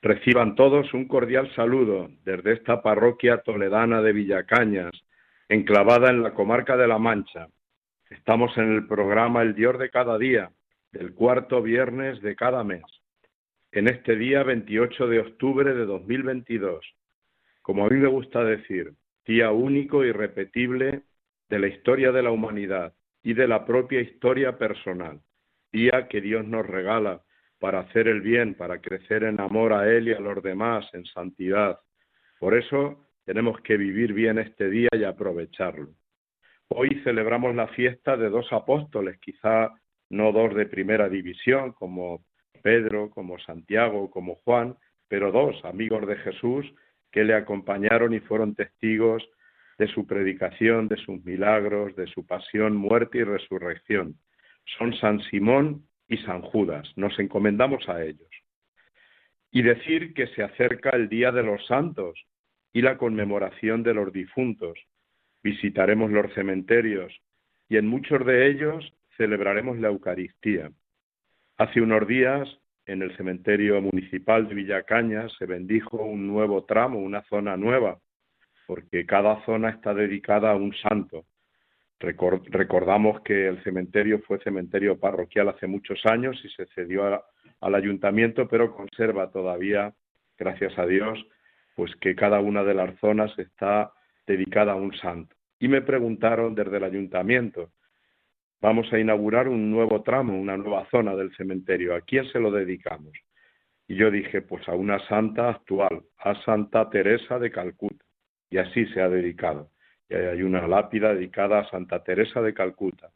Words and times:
Reciban 0.00 0.54
todos 0.54 0.94
un 0.94 1.08
cordial 1.08 1.52
saludo 1.56 2.08
desde 2.24 2.52
esta 2.52 2.82
parroquia 2.82 3.38
toledana 3.38 4.00
de 4.00 4.12
Villacañas, 4.12 4.92
enclavada 5.48 6.10
en 6.10 6.22
la 6.22 6.34
comarca 6.34 6.76
de 6.76 6.86
La 6.86 6.98
Mancha. 6.98 7.48
Estamos 8.08 8.56
en 8.58 8.72
el 8.76 8.86
programa 8.86 9.42
El 9.42 9.56
Dios 9.56 9.76
de 9.76 9.90
cada 9.90 10.16
día, 10.16 10.52
del 10.92 11.14
cuarto 11.14 11.62
viernes 11.62 12.22
de 12.22 12.36
cada 12.36 12.62
mes, 12.62 12.84
en 13.72 13.88
este 13.88 14.14
día 14.14 14.44
28 14.44 15.08
de 15.08 15.18
octubre 15.18 15.74
de 15.74 15.84
2022. 15.84 16.86
Como 17.60 17.84
a 17.84 17.88
mí 17.88 17.96
me 17.96 18.08
gusta 18.08 18.44
decir, 18.44 18.92
día 19.26 19.50
único 19.50 20.04
y 20.04 20.12
repetible 20.12 21.02
de 21.48 21.58
la 21.58 21.66
historia 21.66 22.12
de 22.12 22.22
la 22.22 22.30
humanidad 22.30 22.94
y 23.24 23.34
de 23.34 23.48
la 23.48 23.66
propia 23.66 24.00
historia 24.00 24.58
personal, 24.58 25.20
día 25.72 26.06
que 26.08 26.20
Dios 26.20 26.46
nos 26.46 26.64
regala 26.64 27.22
para 27.58 27.80
hacer 27.80 28.08
el 28.08 28.20
bien, 28.20 28.54
para 28.54 28.80
crecer 28.80 29.24
en 29.24 29.40
amor 29.40 29.72
a 29.72 29.88
Él 29.90 30.08
y 30.08 30.12
a 30.12 30.20
los 30.20 30.42
demás, 30.42 30.88
en 30.92 31.04
santidad. 31.06 31.80
Por 32.38 32.56
eso 32.56 33.04
tenemos 33.24 33.60
que 33.60 33.76
vivir 33.76 34.12
bien 34.12 34.38
este 34.38 34.70
día 34.70 34.88
y 34.92 35.04
aprovecharlo. 35.04 35.88
Hoy 36.68 37.00
celebramos 37.02 37.54
la 37.54 37.68
fiesta 37.68 38.16
de 38.16 38.28
dos 38.28 38.52
apóstoles, 38.52 39.18
quizá 39.18 39.70
no 40.10 40.32
dos 40.32 40.54
de 40.54 40.66
primera 40.66 41.08
división, 41.08 41.72
como 41.72 42.24
Pedro, 42.62 43.10
como 43.10 43.38
Santiago, 43.38 44.10
como 44.10 44.36
Juan, 44.36 44.76
pero 45.08 45.32
dos 45.32 45.64
amigos 45.64 46.06
de 46.06 46.16
Jesús 46.16 46.66
que 47.10 47.24
le 47.24 47.34
acompañaron 47.34 48.12
y 48.12 48.20
fueron 48.20 48.54
testigos 48.54 49.26
de 49.78 49.88
su 49.88 50.06
predicación, 50.06 50.88
de 50.88 50.96
sus 50.96 51.24
milagros, 51.24 51.96
de 51.96 52.06
su 52.08 52.26
pasión, 52.26 52.76
muerte 52.76 53.18
y 53.18 53.24
resurrección. 53.24 54.16
Son 54.76 54.92
San 54.94 55.20
Simón 55.30 55.87
y 56.08 56.16
San 56.18 56.42
Judas. 56.42 56.90
Nos 56.96 57.18
encomendamos 57.18 57.88
a 57.88 58.02
ellos. 58.02 58.28
Y 59.50 59.62
decir 59.62 60.14
que 60.14 60.26
se 60.28 60.42
acerca 60.42 60.90
el 60.90 61.08
Día 61.08 61.32
de 61.32 61.42
los 61.42 61.64
Santos 61.66 62.18
y 62.72 62.82
la 62.82 62.98
conmemoración 62.98 63.82
de 63.82 63.94
los 63.94 64.12
difuntos. 64.12 64.78
Visitaremos 65.42 66.10
los 66.10 66.32
cementerios 66.34 67.12
y 67.68 67.76
en 67.76 67.86
muchos 67.86 68.24
de 68.26 68.48
ellos 68.48 68.92
celebraremos 69.16 69.78
la 69.78 69.88
Eucaristía. 69.88 70.70
Hace 71.56 71.80
unos 71.80 72.06
días, 72.06 72.48
en 72.86 73.02
el 73.02 73.16
cementerio 73.16 73.80
municipal 73.80 74.48
de 74.48 74.54
Villacañas, 74.54 75.32
se 75.38 75.46
bendijo 75.46 75.98
un 75.98 76.26
nuevo 76.26 76.64
tramo, 76.64 76.98
una 77.00 77.22
zona 77.24 77.56
nueva, 77.56 77.98
porque 78.66 79.06
cada 79.06 79.44
zona 79.44 79.70
está 79.70 79.92
dedicada 79.92 80.52
a 80.52 80.56
un 80.56 80.74
santo 80.74 81.24
recordamos 82.00 83.20
que 83.22 83.48
el 83.48 83.62
cementerio 83.64 84.20
fue 84.20 84.38
cementerio 84.40 84.98
parroquial 84.98 85.48
hace 85.48 85.66
muchos 85.66 86.04
años 86.06 86.40
y 86.44 86.48
se 86.50 86.66
cedió 86.66 87.22
al 87.60 87.74
ayuntamiento, 87.74 88.46
pero 88.48 88.74
conserva 88.74 89.30
todavía, 89.30 89.92
gracias 90.38 90.78
a 90.78 90.86
Dios, 90.86 91.18
pues 91.74 91.94
que 91.96 92.14
cada 92.14 92.40
una 92.40 92.62
de 92.62 92.74
las 92.74 92.98
zonas 93.00 93.36
está 93.38 93.92
dedicada 94.26 94.72
a 94.72 94.76
un 94.76 94.94
santo. 94.94 95.34
Y 95.58 95.68
me 95.68 95.82
preguntaron 95.82 96.54
desde 96.54 96.76
el 96.76 96.84
ayuntamiento, 96.84 97.70
vamos 98.60 98.92
a 98.92 98.98
inaugurar 98.98 99.48
un 99.48 99.70
nuevo 99.70 100.02
tramo, 100.02 100.38
una 100.38 100.56
nueva 100.56 100.86
zona 100.90 101.16
del 101.16 101.34
cementerio, 101.34 101.96
¿a 101.96 102.00
quién 102.02 102.26
se 102.30 102.38
lo 102.38 102.52
dedicamos? 102.52 103.12
Y 103.88 103.96
yo 103.96 104.10
dije, 104.10 104.42
pues 104.42 104.68
a 104.68 104.74
una 104.74 105.00
santa 105.08 105.48
actual, 105.48 106.02
a 106.18 106.34
Santa 106.44 106.88
Teresa 106.90 107.38
de 107.38 107.50
Calcuta. 107.50 108.04
Y 108.50 108.58
así 108.58 108.86
se 108.86 109.00
ha 109.00 109.08
dedicado 109.08 109.70
hay 110.10 110.42
una 110.42 110.66
lápida 110.66 111.14
dedicada 111.14 111.60
a 111.60 111.70
Santa 111.70 112.02
Teresa 112.02 112.40
de 112.40 112.54
Calcuta, 112.54 113.10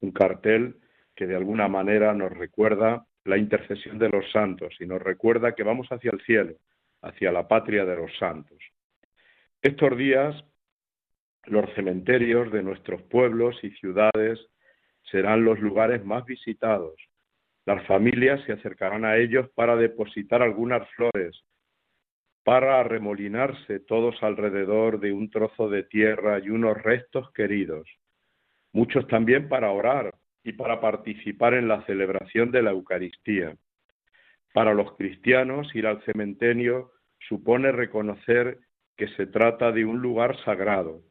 un 0.00 0.12
cartel 0.12 0.76
que 1.14 1.26
de 1.26 1.36
alguna 1.36 1.68
manera 1.68 2.14
nos 2.14 2.32
recuerda 2.32 3.04
la 3.24 3.36
intercesión 3.36 3.98
de 3.98 4.08
los 4.08 4.30
santos 4.32 4.74
y 4.80 4.86
nos 4.86 5.02
recuerda 5.02 5.54
que 5.54 5.62
vamos 5.62 5.88
hacia 5.90 6.10
el 6.12 6.20
cielo, 6.22 6.54
hacia 7.02 7.32
la 7.32 7.46
patria 7.48 7.84
de 7.84 7.96
los 7.96 8.16
santos. 8.18 8.58
Estos 9.62 9.96
días 9.96 10.44
los 11.46 11.72
cementerios 11.74 12.52
de 12.52 12.62
nuestros 12.62 13.02
pueblos 13.02 13.56
y 13.62 13.70
ciudades 13.70 14.38
serán 15.10 15.44
los 15.44 15.58
lugares 15.58 16.04
más 16.04 16.24
visitados. 16.24 16.94
Las 17.66 17.84
familias 17.86 18.42
se 18.44 18.52
acercarán 18.52 19.04
a 19.04 19.16
ellos 19.16 19.48
para 19.54 19.76
depositar 19.76 20.42
algunas 20.42 20.88
flores, 20.90 21.42
para 22.44 22.80
arremolinarse 22.80 23.80
todos 23.80 24.22
alrededor 24.22 25.00
de 25.00 25.12
un 25.12 25.30
trozo 25.30 25.68
de 25.68 25.82
tierra 25.84 26.38
y 26.38 26.50
unos 26.50 26.80
restos 26.82 27.30
queridos, 27.32 27.88
muchos 28.72 29.06
también 29.08 29.48
para 29.48 29.70
orar 29.70 30.14
y 30.42 30.52
para 30.52 30.80
participar 30.80 31.54
en 31.54 31.68
la 31.68 31.84
celebración 31.84 32.50
de 32.50 32.62
la 32.62 32.70
Eucaristía. 32.70 33.56
Para 34.52 34.74
los 34.74 34.96
cristianos, 34.96 35.74
ir 35.74 35.86
al 35.86 36.02
cementerio 36.04 36.92
supone 37.28 37.72
reconocer 37.72 38.58
que 38.96 39.08
se 39.08 39.26
trata 39.26 39.70
de 39.70 39.84
un 39.84 40.00
lugar 40.00 40.36
sagrado. 40.44 41.02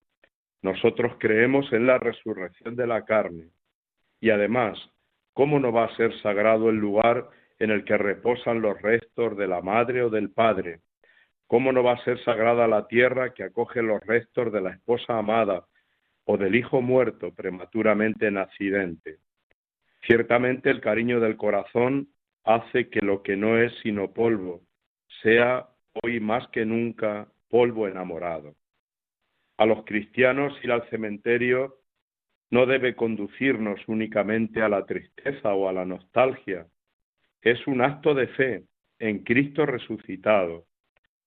Nosotros 0.62 1.14
creemos 1.20 1.72
en 1.72 1.88
la 1.88 1.98
resurrección 1.98 2.76
de 2.76 2.88
la 2.88 3.06
carne. 3.06 3.50
Y 4.20 4.32
además, 4.32 4.78
¿cómo 5.34 5.60
no 5.60 5.72
va 5.72 5.86
a 5.86 5.96
ser 5.96 6.14
sagrado 6.22 6.70
el 6.70 6.76
lugar 6.76 7.30
en 7.60 7.72
el 7.72 7.84
que 7.84 7.98
reposan 7.98 8.62
los 8.62 8.82
restos 8.82 9.38
de 9.38 9.48
la 9.48 9.62
madre 9.62 10.02
o 10.04 10.10
del 10.10 10.32
padre, 10.32 10.80
¿Cómo 11.50 11.72
no 11.72 11.82
va 11.82 11.94
a 11.94 12.04
ser 12.04 12.24
sagrada 12.24 12.68
la 12.68 12.88
tierra 12.88 13.34
que 13.34 13.42
acoge 13.42 13.82
los 13.82 14.06
restos 14.06 14.54
de 14.54 14.62
la 14.62 14.70
esposa 14.70 15.18
amada 15.18 15.66
o 16.26 16.38
del 16.38 16.54
hijo 16.54 16.80
muerto 16.80 17.34
prematuramente 17.34 18.28
en 18.28 18.38
accidente? 18.38 19.18
Ciertamente 20.06 20.70
el 20.70 20.80
cariño 20.80 21.20
del 21.20 21.38
corazón 21.38 22.10
hace 22.44 22.90
que 22.90 23.00
lo 23.02 23.24
que 23.24 23.36
no 23.36 23.58
es 23.58 23.74
sino 23.82 24.14
polvo 24.14 24.62
sea 25.24 25.68
hoy 26.04 26.20
más 26.20 26.48
que 26.50 26.68
nunca 26.68 27.28
polvo 27.50 27.88
enamorado. 27.88 28.54
A 29.58 29.66
los 29.66 29.86
cristianos 29.86 30.54
ir 30.64 30.72
al 30.72 30.88
cementerio 30.92 31.80
no 32.52 32.68
debe 32.68 32.96
conducirnos 32.96 33.80
únicamente 33.88 34.62
a 34.62 34.70
la 34.70 34.86
tristeza 34.86 35.56
o 35.56 35.68
a 35.68 35.74
la 35.74 35.86
nostalgia. 35.86 36.68
Es 37.42 37.66
un 37.66 37.82
acto 37.82 38.14
de 38.14 38.28
fe 38.28 38.66
en 39.00 39.24
Cristo 39.24 39.66
resucitado 39.66 40.69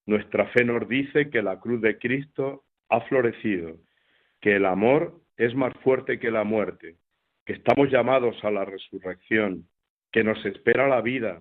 nuestra 0.07 0.47
fe 0.49 0.65
nos 0.65 0.89
dice 0.89 1.31
que 1.31 1.43
la 1.43 1.61
cruz 1.61 1.81
de 1.81 1.99
Cristo 1.99 2.65
ha 2.89 3.01
florecido, 3.03 3.77
que 4.41 4.57
el 4.57 4.67
amor 4.67 5.21
es 5.37 5.55
más 5.55 5.73
fuerte 5.83 6.19
que 6.19 6.31
la 6.31 6.45
muerte, 6.45 6.97
que 7.45 7.55
estamos 7.55 7.91
llamados 7.91 8.37
a 8.45 8.51
la 8.51 8.65
resurrección, 8.65 9.69
que 10.11 10.25
nos 10.25 10.45
espera 10.45 10.89
la 10.89 11.01
vida, 11.01 11.41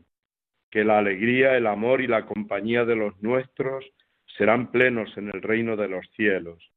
que 0.69 0.83
la 0.83 0.99
alegría, 0.99 1.57
el 1.57 1.67
amor 1.67 2.01
y 2.01 2.07
la 2.07 2.25
compañía 2.25 2.85
de 2.85 2.95
los 2.95 3.21
nuestros 3.21 3.85
serán 4.37 4.71
plenos 4.71 5.15
en 5.17 5.27
el 5.33 5.41
reino 5.41 5.75
de 5.75 5.89
los 5.89 6.09
cielos, 6.15 6.71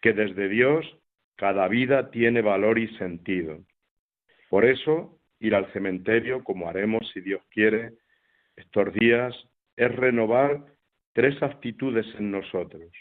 que 0.00 0.12
desde 0.12 0.48
Dios 0.48 0.86
cada 1.36 1.68
vida 1.68 2.10
tiene 2.10 2.40
valor 2.40 2.78
y 2.78 2.88
sentido. 2.96 3.58
Por 4.48 4.64
eso, 4.64 5.18
ir 5.38 5.54
al 5.54 5.70
cementerio, 5.72 6.42
como 6.42 6.68
haremos 6.68 7.10
si 7.12 7.20
Dios 7.20 7.42
quiere, 7.50 7.92
estos 8.56 8.92
días, 8.94 9.34
es 9.76 9.94
renovar 9.94 10.64
tres 11.16 11.42
actitudes 11.42 12.04
en 12.18 12.30
nosotros. 12.30 12.92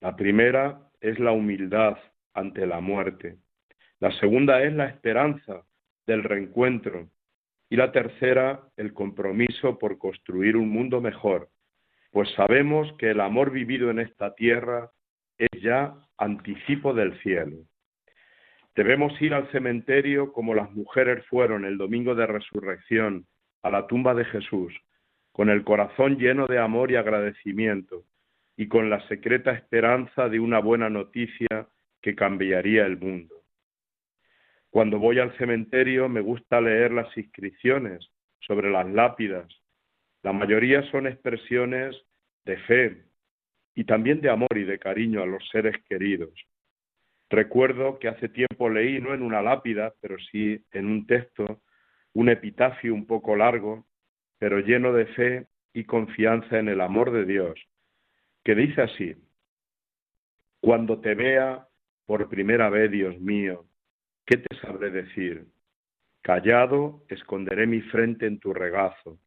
La 0.00 0.14
primera 0.14 0.88
es 1.00 1.18
la 1.18 1.32
humildad 1.32 1.98
ante 2.32 2.64
la 2.64 2.78
muerte. 2.78 3.38
La 3.98 4.12
segunda 4.20 4.62
es 4.62 4.72
la 4.72 4.86
esperanza 4.86 5.64
del 6.06 6.22
reencuentro. 6.22 7.08
Y 7.68 7.74
la 7.74 7.90
tercera, 7.90 8.60
el 8.76 8.94
compromiso 8.94 9.80
por 9.80 9.98
construir 9.98 10.56
un 10.56 10.68
mundo 10.68 11.00
mejor, 11.00 11.48
pues 12.12 12.30
sabemos 12.36 12.86
que 13.00 13.10
el 13.10 13.20
amor 13.20 13.50
vivido 13.50 13.90
en 13.90 13.98
esta 13.98 14.32
tierra 14.36 14.92
es 15.36 15.60
ya 15.60 15.92
anticipo 16.18 16.94
del 16.94 17.18
cielo. 17.22 17.56
Debemos 18.76 19.20
ir 19.20 19.34
al 19.34 19.50
cementerio 19.50 20.32
como 20.32 20.54
las 20.54 20.70
mujeres 20.70 21.26
fueron 21.26 21.64
el 21.64 21.78
domingo 21.78 22.14
de 22.14 22.28
resurrección 22.28 23.26
a 23.64 23.70
la 23.70 23.88
tumba 23.88 24.14
de 24.14 24.24
Jesús, 24.26 24.72
con 25.36 25.50
el 25.50 25.64
corazón 25.64 26.16
lleno 26.16 26.46
de 26.46 26.58
amor 26.58 26.90
y 26.90 26.96
agradecimiento, 26.96 28.04
y 28.56 28.68
con 28.68 28.88
la 28.88 29.06
secreta 29.06 29.52
esperanza 29.52 30.30
de 30.30 30.40
una 30.40 30.60
buena 30.60 30.88
noticia 30.88 31.68
que 32.00 32.14
cambiaría 32.14 32.86
el 32.86 32.96
mundo. 32.96 33.34
Cuando 34.70 34.98
voy 34.98 35.18
al 35.18 35.36
cementerio 35.36 36.08
me 36.08 36.22
gusta 36.22 36.58
leer 36.62 36.90
las 36.90 37.14
inscripciones 37.18 38.10
sobre 38.40 38.70
las 38.70 38.88
lápidas. 38.88 39.46
La 40.22 40.32
mayoría 40.32 40.90
son 40.90 41.06
expresiones 41.06 41.94
de 42.46 42.56
fe, 42.56 43.04
y 43.74 43.84
también 43.84 44.22
de 44.22 44.30
amor 44.30 44.56
y 44.56 44.64
de 44.64 44.78
cariño 44.78 45.22
a 45.22 45.26
los 45.26 45.46
seres 45.50 45.76
queridos. 45.86 46.32
Recuerdo 47.28 47.98
que 47.98 48.08
hace 48.08 48.30
tiempo 48.30 48.70
leí, 48.70 49.02
no 49.02 49.12
en 49.12 49.20
una 49.20 49.42
lápida, 49.42 49.92
pero 50.00 50.16
sí 50.32 50.64
en 50.72 50.86
un 50.86 51.06
texto, 51.06 51.60
un 52.14 52.30
epitafio 52.30 52.94
un 52.94 53.06
poco 53.06 53.36
largo, 53.36 53.85
pero 54.38 54.60
lleno 54.60 54.92
de 54.92 55.06
fe 55.06 55.46
y 55.72 55.84
confianza 55.84 56.58
en 56.58 56.68
el 56.68 56.80
amor 56.80 57.10
de 57.12 57.24
Dios, 57.24 57.58
que 58.44 58.54
dice 58.54 58.82
así, 58.82 59.16
Cuando 60.60 61.00
te 61.00 61.14
vea 61.14 61.66
por 62.06 62.28
primera 62.28 62.70
vez, 62.70 62.90
Dios 62.90 63.18
mío, 63.20 63.66
¿qué 64.24 64.38
te 64.38 64.56
sabré 64.58 64.90
decir? 64.90 65.46
Callado, 66.22 67.04
esconderé 67.08 67.66
mi 67.66 67.80
frente 67.82 68.26
en 68.26 68.38
tu 68.38 68.52
regazo 68.52 69.18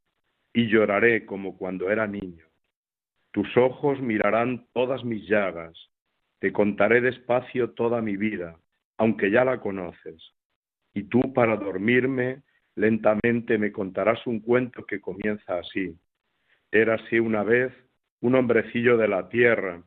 y 0.54 0.68
lloraré 0.68 1.26
como 1.26 1.58
cuando 1.58 1.90
era 1.92 2.08
niño. 2.08 2.46
Tus 3.32 3.56
ojos 3.58 4.02
mirarán 4.02 4.66
todas 4.74 5.04
mis 5.04 5.28
llagas, 5.28 5.78
te 6.40 6.52
contaré 6.52 7.02
despacio 7.02 7.72
toda 7.72 8.02
mi 8.02 8.18
vida, 8.18 8.58
aunque 8.98 9.30
ya 9.30 9.46
la 9.46 9.60
conoces. 9.60 10.34
Y 10.94 11.04
tú 11.04 11.34
para 11.34 11.56
dormirme 11.56 12.42
lentamente 12.76 13.58
me 13.58 13.72
contarás 13.72 14.26
un 14.28 14.40
cuento 14.40 14.86
que 14.86 15.02
comienza 15.02 15.60
así. 15.60 15.96
Era 16.72 16.96
así 16.96 17.20
una 17.20 17.44
vez 17.44 17.74
un 18.22 18.36
hombrecillo 18.36 18.98
de 18.98 19.08
la 19.08 19.30
tierra 19.30 19.84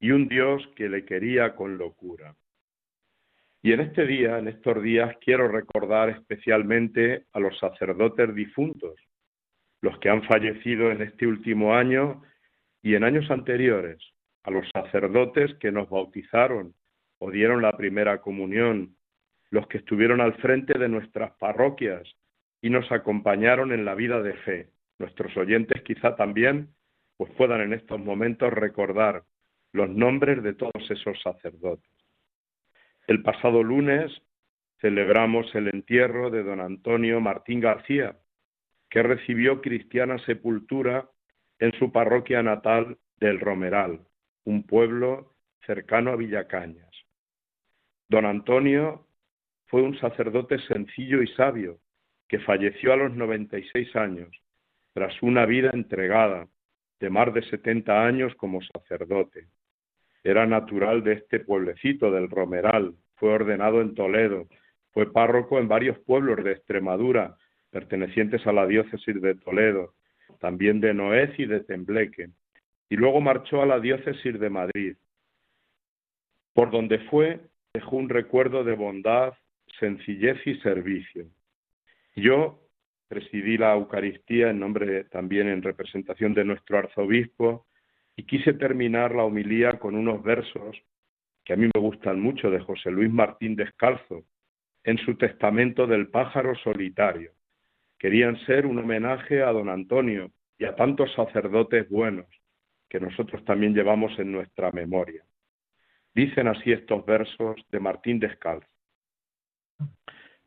y 0.00 0.10
un 0.10 0.28
Dios 0.28 0.66
que 0.76 0.88
le 0.88 1.04
quería 1.04 1.54
con 1.54 1.78
locura. 1.78 2.34
Y 3.62 3.72
en 3.72 3.80
este 3.80 4.06
día, 4.06 4.38
en 4.38 4.48
estos 4.48 4.82
días, 4.82 5.16
quiero 5.20 5.48
recordar 5.48 6.08
especialmente 6.08 7.26
a 7.32 7.40
los 7.40 7.58
sacerdotes 7.58 8.34
difuntos, 8.34 8.94
los 9.82 9.98
que 9.98 10.08
han 10.08 10.22
fallecido 10.22 10.90
en 10.90 11.02
este 11.02 11.26
último 11.26 11.74
año 11.74 12.22
y 12.82 12.94
en 12.94 13.04
años 13.04 13.30
anteriores, 13.30 13.98
a 14.44 14.50
los 14.50 14.66
sacerdotes 14.72 15.54
que 15.56 15.70
nos 15.70 15.90
bautizaron 15.90 16.74
o 17.18 17.30
dieron 17.30 17.60
la 17.60 17.76
primera 17.76 18.22
comunión, 18.22 18.96
los 19.50 19.66
que 19.66 19.78
estuvieron 19.78 20.20
al 20.20 20.34
frente 20.34 20.78
de 20.78 20.88
nuestras 20.88 21.32
parroquias 21.32 22.02
y 22.62 22.70
nos 22.70 22.90
acompañaron 22.92 23.72
en 23.72 23.84
la 23.84 23.94
vida 23.94 24.22
de 24.22 24.34
fe. 24.34 24.70
Nuestros 24.98 25.36
oyentes 25.36 25.82
quizá 25.82 26.14
también 26.16 26.74
pues 27.16 27.30
puedan 27.32 27.60
en 27.60 27.74
estos 27.74 28.00
momentos 28.00 28.52
recordar 28.52 29.24
los 29.72 29.90
nombres 29.90 30.42
de 30.42 30.54
todos 30.54 30.90
esos 30.90 31.20
sacerdotes. 31.22 31.90
El 33.06 33.22
pasado 33.22 33.62
lunes 33.62 34.10
celebramos 34.80 35.54
el 35.54 35.68
entierro 35.68 36.30
de 36.30 36.42
don 36.42 36.60
Antonio 36.60 37.20
Martín 37.20 37.60
García, 37.60 38.16
que 38.88 39.02
recibió 39.02 39.60
cristiana 39.60 40.18
sepultura 40.24 41.08
en 41.58 41.72
su 41.72 41.92
parroquia 41.92 42.42
natal 42.42 42.98
del 43.18 43.38
Romeral, 43.38 44.00
un 44.44 44.66
pueblo 44.66 45.34
cercano 45.66 46.12
a 46.12 46.16
Villacañas. 46.16 46.90
Don 48.08 48.24
Antonio 48.24 49.06
fue 49.70 49.82
un 49.82 49.96
sacerdote 50.00 50.58
sencillo 50.66 51.22
y 51.22 51.28
sabio 51.28 51.78
que 52.28 52.40
falleció 52.40 52.92
a 52.92 52.96
los 52.96 53.14
96 53.14 53.94
años, 53.94 54.28
tras 54.92 55.22
una 55.22 55.46
vida 55.46 55.70
entregada 55.72 56.48
de 56.98 57.08
más 57.08 57.32
de 57.32 57.42
70 57.42 58.04
años 58.04 58.34
como 58.34 58.60
sacerdote. 58.62 59.46
Era 60.24 60.44
natural 60.44 61.02
de 61.04 61.14
este 61.14 61.40
pueblecito 61.40 62.10
del 62.10 62.28
Romeral, 62.28 62.94
fue 63.14 63.32
ordenado 63.32 63.80
en 63.80 63.94
Toledo, 63.94 64.48
fue 64.90 65.12
párroco 65.12 65.58
en 65.58 65.68
varios 65.68 65.98
pueblos 66.00 66.42
de 66.44 66.52
Extremadura 66.52 67.36
pertenecientes 67.70 68.44
a 68.48 68.52
la 68.52 68.66
diócesis 68.66 69.22
de 69.22 69.36
Toledo, 69.36 69.94
también 70.40 70.80
de 70.80 70.92
Noez 70.92 71.38
y 71.38 71.46
de 71.46 71.60
Tembleque, 71.60 72.30
y 72.88 72.96
luego 72.96 73.20
marchó 73.20 73.62
a 73.62 73.66
la 73.66 73.78
diócesis 73.78 74.38
de 74.40 74.50
Madrid. 74.50 74.96
Por 76.54 76.72
donde 76.72 76.98
fue, 77.10 77.40
dejó 77.72 77.96
un 77.96 78.08
recuerdo 78.08 78.64
de 78.64 78.74
bondad, 78.74 79.34
sencillez 79.80 80.46
y 80.46 80.54
servicio. 80.60 81.26
Yo 82.14 82.60
presidí 83.08 83.58
la 83.58 83.74
Eucaristía 83.74 84.50
en 84.50 84.60
nombre 84.60 85.04
también 85.04 85.48
en 85.48 85.62
representación 85.62 86.32
de 86.34 86.44
nuestro 86.44 86.78
arzobispo 86.78 87.66
y 88.14 88.24
quise 88.24 88.52
terminar 88.52 89.14
la 89.14 89.24
homilía 89.24 89.78
con 89.78 89.96
unos 89.96 90.22
versos 90.22 90.76
que 91.44 91.54
a 91.54 91.56
mí 91.56 91.68
me 91.74 91.80
gustan 91.80 92.20
mucho 92.20 92.50
de 92.50 92.60
José 92.60 92.90
Luis 92.90 93.10
Martín 93.10 93.56
Descalzo 93.56 94.24
en 94.84 94.98
su 94.98 95.16
testamento 95.16 95.86
del 95.86 96.08
pájaro 96.08 96.54
solitario. 96.56 97.32
Querían 97.98 98.38
ser 98.46 98.66
un 98.66 98.78
homenaje 98.78 99.42
a 99.42 99.50
don 99.50 99.68
Antonio 99.68 100.30
y 100.58 100.64
a 100.64 100.76
tantos 100.76 101.12
sacerdotes 101.14 101.88
buenos 101.88 102.26
que 102.88 103.00
nosotros 103.00 103.44
también 103.44 103.74
llevamos 103.74 104.16
en 104.18 104.32
nuestra 104.32 104.70
memoria. 104.72 105.24
Dicen 106.14 106.48
así 106.48 106.72
estos 106.72 107.04
versos 107.06 107.56
de 107.70 107.80
Martín 107.80 108.18
Descalzo. 108.18 108.66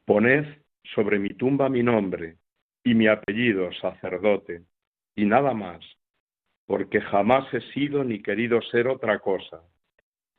Poned 0.06 0.46
sobre 0.96 1.18
mi 1.18 1.30
tumba 1.30 1.70
mi 1.70 1.82
nombre 1.82 2.38
y 2.84 2.94
mi 2.94 3.08
apellido, 3.08 3.72
sacerdote, 3.74 4.64
y 5.16 5.26
nada 5.26 5.54
más, 5.54 5.80
porque 6.66 7.00
jamás 7.00 7.52
he 7.54 7.62
sido 7.74 8.04
ni 8.04 8.22
querido 8.22 8.62
ser 8.62 8.88
otra 8.88 9.20
cosa. 9.20 9.62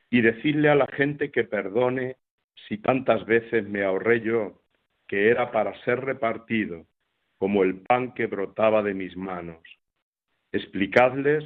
Y 0.09 0.21
decirle 0.21 0.69
a 0.69 0.75
la 0.75 0.87
gente 0.87 1.31
que 1.31 1.43
perdone 1.43 2.17
si 2.67 2.77
tantas 2.77 3.25
veces 3.25 3.67
me 3.67 3.83
ahorré 3.83 4.21
yo, 4.21 4.61
que 5.07 5.29
era 5.29 5.51
para 5.51 5.73
ser 5.83 6.01
repartido, 6.01 6.85
como 7.37 7.63
el 7.63 7.81
pan 7.81 8.13
que 8.13 8.27
brotaba 8.27 8.83
de 8.83 8.93
mis 8.93 9.17
manos. 9.17 9.61
Explicadles 10.51 11.43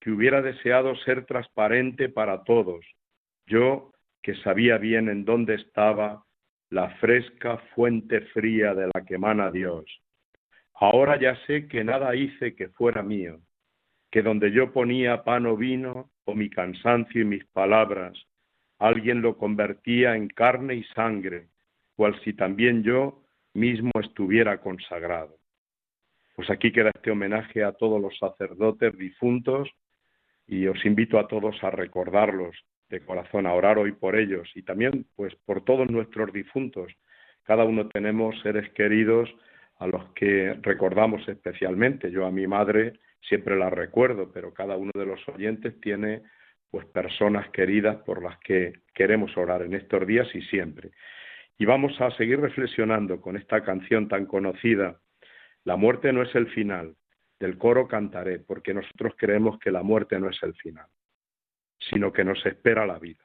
que 0.00 0.10
hubiera 0.10 0.42
deseado 0.42 0.96
ser 0.96 1.24
transparente 1.26 2.08
para 2.08 2.42
todos, 2.44 2.84
yo 3.46 3.92
que 4.22 4.34
sabía 4.36 4.78
bien 4.78 5.08
en 5.08 5.24
dónde 5.24 5.54
estaba 5.54 6.24
la 6.70 6.88
fresca 6.98 7.58
fuente 7.74 8.20
fría 8.32 8.74
de 8.74 8.88
la 8.94 9.04
que 9.04 9.16
emana 9.16 9.50
Dios. 9.50 9.84
Ahora 10.74 11.18
ya 11.20 11.36
sé 11.46 11.66
que 11.66 11.84
nada 11.84 12.14
hice 12.14 12.54
que 12.54 12.68
fuera 12.68 13.02
mío, 13.02 13.40
que 14.10 14.22
donde 14.22 14.52
yo 14.52 14.72
ponía 14.72 15.24
pan 15.24 15.46
o 15.46 15.56
vino, 15.56 16.10
o 16.24 16.34
mi 16.34 16.48
cansancio 16.48 17.22
y 17.22 17.24
mis 17.24 17.44
palabras, 17.46 18.16
alguien 18.78 19.20
lo 19.20 19.36
convertía 19.36 20.14
en 20.14 20.28
carne 20.28 20.76
y 20.76 20.84
sangre, 20.94 21.48
cual 21.96 22.18
si 22.22 22.32
también 22.34 22.84
yo 22.84 23.22
mismo 23.52 23.90
estuviera 24.00 24.60
consagrado. 24.60 25.36
Pues 26.36 26.48
aquí 26.50 26.72
queda 26.72 26.90
este 26.94 27.10
homenaje 27.10 27.64
a 27.64 27.72
todos 27.72 28.00
los 28.00 28.16
sacerdotes 28.16 28.96
difuntos 28.96 29.68
y 30.46 30.66
os 30.68 30.82
invito 30.86 31.18
a 31.18 31.26
todos 31.26 31.62
a 31.62 31.70
recordarlos 31.70 32.56
de 32.90 33.00
corazón, 33.00 33.46
a 33.46 33.54
orar 33.54 33.78
hoy 33.78 33.92
por 33.92 34.16
ellos 34.16 34.50
y 34.54 34.62
también 34.62 35.06
pues 35.16 35.34
por 35.46 35.64
todos 35.64 35.90
nuestros 35.90 36.32
difuntos. 36.32 36.92
Cada 37.44 37.64
uno 37.64 37.88
tenemos 37.88 38.38
seres 38.42 38.68
queridos 38.70 39.34
a 39.78 39.86
los 39.86 40.12
que 40.12 40.58
recordamos 40.60 41.26
especialmente. 41.28 42.10
Yo 42.10 42.26
a 42.26 42.30
mi 42.30 42.46
madre 42.46 43.00
siempre 43.20 43.56
la 43.56 43.70
recuerdo, 43.70 44.30
pero 44.32 44.52
cada 44.52 44.76
uno 44.76 44.90
de 44.94 45.06
los 45.06 45.26
oyentes 45.28 45.80
tiene 45.80 46.22
pues 46.70 46.86
personas 46.86 47.48
queridas 47.50 47.96
por 48.04 48.22
las 48.22 48.38
que 48.40 48.80
queremos 48.94 49.36
orar 49.36 49.62
en 49.62 49.74
estos 49.74 50.06
días 50.06 50.28
y 50.34 50.42
siempre. 50.42 50.90
Y 51.58 51.64
vamos 51.64 52.00
a 52.00 52.10
seguir 52.12 52.40
reflexionando 52.40 53.20
con 53.20 53.36
esta 53.36 53.62
canción 53.62 54.08
tan 54.08 54.26
conocida 54.26 55.00
la 55.64 55.76
muerte 55.76 56.12
no 56.12 56.22
es 56.22 56.34
el 56.34 56.48
final. 56.48 56.96
Del 57.38 57.58
coro 57.58 57.88
cantaré, 57.88 58.38
porque 58.38 58.74
nosotros 58.74 59.14
creemos 59.16 59.58
que 59.58 59.70
la 59.70 59.82
muerte 59.82 60.18
no 60.18 60.28
es 60.28 60.42
el 60.42 60.54
final, 60.54 60.86
sino 61.80 62.12
que 62.12 62.24
nos 62.24 62.44
espera 62.46 62.86
la 62.86 62.98
vida. 62.98 63.22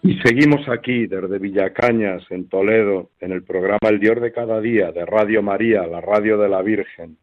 Y 0.00 0.16
seguimos 0.20 0.68
aquí 0.68 1.08
desde 1.08 1.40
Villacañas, 1.40 2.22
en 2.30 2.48
Toledo, 2.48 3.10
en 3.18 3.32
el 3.32 3.42
programa 3.42 3.88
El 3.88 3.98
Dios 3.98 4.20
de 4.20 4.30
cada 4.30 4.60
día 4.60 4.92
de 4.92 5.04
Radio 5.04 5.42
María, 5.42 5.86
la 5.88 6.00
radio 6.00 6.38
de 6.38 6.48
la 6.48 6.62
Virgen. 6.62 7.16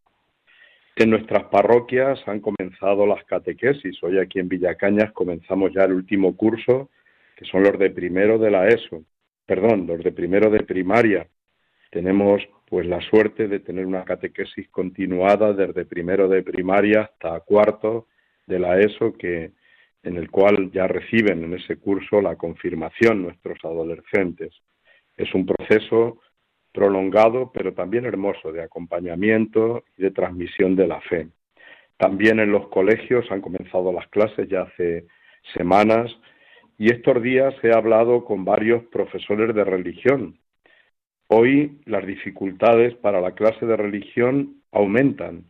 En 0.97 1.09
nuestras 1.09 1.45
parroquias 1.45 2.19
han 2.27 2.41
comenzado 2.41 3.07
las 3.07 3.23
catequesis. 3.23 4.01
Hoy 4.03 4.19
aquí 4.19 4.39
en 4.39 4.49
Villacañas 4.49 5.13
comenzamos 5.13 5.71
ya 5.73 5.85
el 5.85 5.93
último 5.93 6.35
curso, 6.35 6.89
que 7.37 7.45
son 7.45 7.63
los 7.63 7.79
de 7.79 7.91
primero 7.91 8.37
de 8.37 8.51
la 8.51 8.67
ESO, 8.67 9.03
perdón, 9.45 9.87
los 9.87 10.03
de 10.03 10.11
primero 10.11 10.49
de 10.49 10.63
primaria. 10.63 11.27
Tenemos 11.91 12.41
pues 12.67 12.85
la 12.85 12.99
suerte 12.99 13.47
de 13.47 13.59
tener 13.59 13.85
una 13.85 14.03
catequesis 14.03 14.67
continuada 14.67 15.53
desde 15.53 15.85
primero 15.85 16.27
de 16.27 16.43
primaria 16.43 17.03
hasta 17.03 17.39
cuarto 17.39 18.07
de 18.47 18.59
la 18.59 18.79
ESO, 18.79 19.13
que 19.13 19.51
en 20.05 20.17
el 20.17 20.29
cual 20.29 20.71
ya 20.71 20.87
reciben 20.87 21.43
en 21.43 21.55
ese 21.55 21.77
curso 21.77 22.21
la 22.21 22.35
confirmación 22.35 23.23
nuestros 23.23 23.57
adolescentes. 23.63 24.53
Es 25.17 25.33
un 25.33 25.45
proceso 25.45 26.21
prolongado, 26.71 27.51
pero 27.51 27.73
también 27.73 28.05
hermoso, 28.05 28.51
de 28.51 28.61
acompañamiento 28.61 29.83
y 29.97 30.03
de 30.03 30.11
transmisión 30.11 30.75
de 30.75 30.87
la 30.87 31.01
fe. 31.01 31.27
También 31.97 32.39
en 32.39 32.51
los 32.51 32.67
colegios 32.67 33.25
han 33.31 33.41
comenzado 33.41 33.91
las 33.91 34.07
clases 34.09 34.47
ya 34.47 34.63
hace 34.63 35.07
semanas 35.53 36.11
y 36.77 36.91
estos 36.91 37.21
días 37.23 37.55
he 37.63 37.75
hablado 37.75 38.25
con 38.25 38.45
varios 38.45 38.83
profesores 38.85 39.55
de 39.55 39.63
religión. 39.63 40.37
Hoy 41.27 41.79
las 41.85 42.05
dificultades 42.05 42.93
para 42.95 43.21
la 43.21 43.31
clase 43.31 43.65
de 43.65 43.77
religión 43.77 44.61
aumentan 44.71 45.45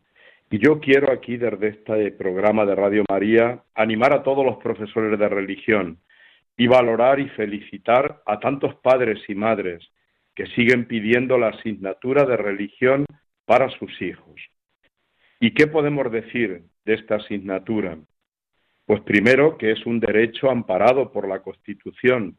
y 0.55 0.59
yo 0.59 0.79
quiero 0.79 1.11
aquí 1.11 1.35
desde 1.35 1.67
este 1.67 2.11
programa 2.11 2.65
de 2.65 2.75
Radio 2.75 3.03
María 3.09 3.61
animar 3.73 4.13
a 4.13 4.23
todos 4.23 4.45
los 4.45 4.55
profesores 4.55 5.19
de 5.19 5.27
religión 5.27 5.99
y 6.55 6.67
valorar 6.67 7.19
y 7.19 7.27
felicitar 7.27 8.21
a 8.25 8.39
tantos 8.39 8.73
padres 8.75 9.19
y 9.27 9.35
madres 9.35 9.85
que 10.33 10.45
siguen 10.55 10.87
pidiendo 10.87 11.37
la 11.37 11.49
asignatura 11.49 12.23
de 12.23 12.37
religión 12.37 13.05
para 13.43 13.67
sus 13.71 14.01
hijos. 14.01 14.39
¿Y 15.41 15.51
qué 15.51 15.67
podemos 15.67 16.09
decir 16.09 16.63
de 16.85 16.93
esta 16.93 17.15
asignatura? 17.15 17.97
Pues 18.85 19.01
primero 19.01 19.57
que 19.57 19.71
es 19.71 19.85
un 19.85 19.99
derecho 19.99 20.49
amparado 20.49 21.11
por 21.11 21.27
la 21.27 21.41
Constitución. 21.41 22.37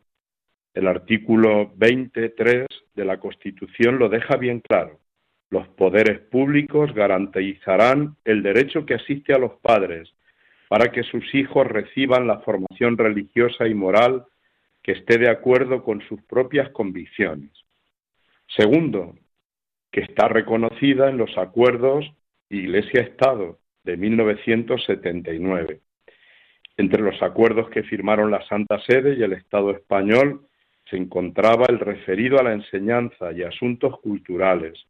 El 0.72 0.86
artículo 0.86 1.70
23 1.76 2.64
de 2.94 3.04
la 3.04 3.20
Constitución 3.20 3.98
lo 3.98 4.08
deja 4.08 4.38
bien 4.38 4.60
claro. 4.60 5.00
Los 5.50 5.68
poderes 5.68 6.18
públicos 6.18 6.92
garantizarán 6.94 8.16
el 8.24 8.42
derecho 8.42 8.84
que 8.84 8.94
asiste 8.94 9.32
a 9.32 9.38
los 9.38 9.52
padres 9.60 10.12
para 10.68 10.90
que 10.90 11.04
sus 11.04 11.34
hijos 11.34 11.66
reciban 11.66 12.26
la 12.26 12.40
formación 12.40 12.98
religiosa 12.98 13.68
y 13.68 13.74
moral 13.74 14.24
que 14.82 14.92
esté 14.92 15.18
de 15.18 15.28
acuerdo 15.28 15.82
con 15.84 16.00
sus 16.02 16.20
propias 16.22 16.70
convicciones. 16.70 17.50
Segundo, 18.48 19.14
que 19.90 20.00
está 20.00 20.28
reconocida 20.28 21.08
en 21.08 21.18
los 21.18 21.36
acuerdos 21.38 22.04
Iglesia-Estado 22.50 23.58
de 23.84 23.96
1979. 23.96 25.80
Entre 26.76 27.02
los 27.02 27.20
acuerdos 27.22 27.70
que 27.70 27.82
firmaron 27.82 28.30
la 28.30 28.46
Santa 28.46 28.78
Sede 28.80 29.16
y 29.16 29.22
el 29.22 29.32
Estado 29.32 29.70
español 29.70 30.46
se 30.90 30.96
encontraba 30.96 31.66
el 31.68 31.78
referido 31.78 32.38
a 32.38 32.42
la 32.42 32.52
enseñanza 32.52 33.32
y 33.32 33.42
asuntos 33.42 33.98
culturales, 34.00 34.86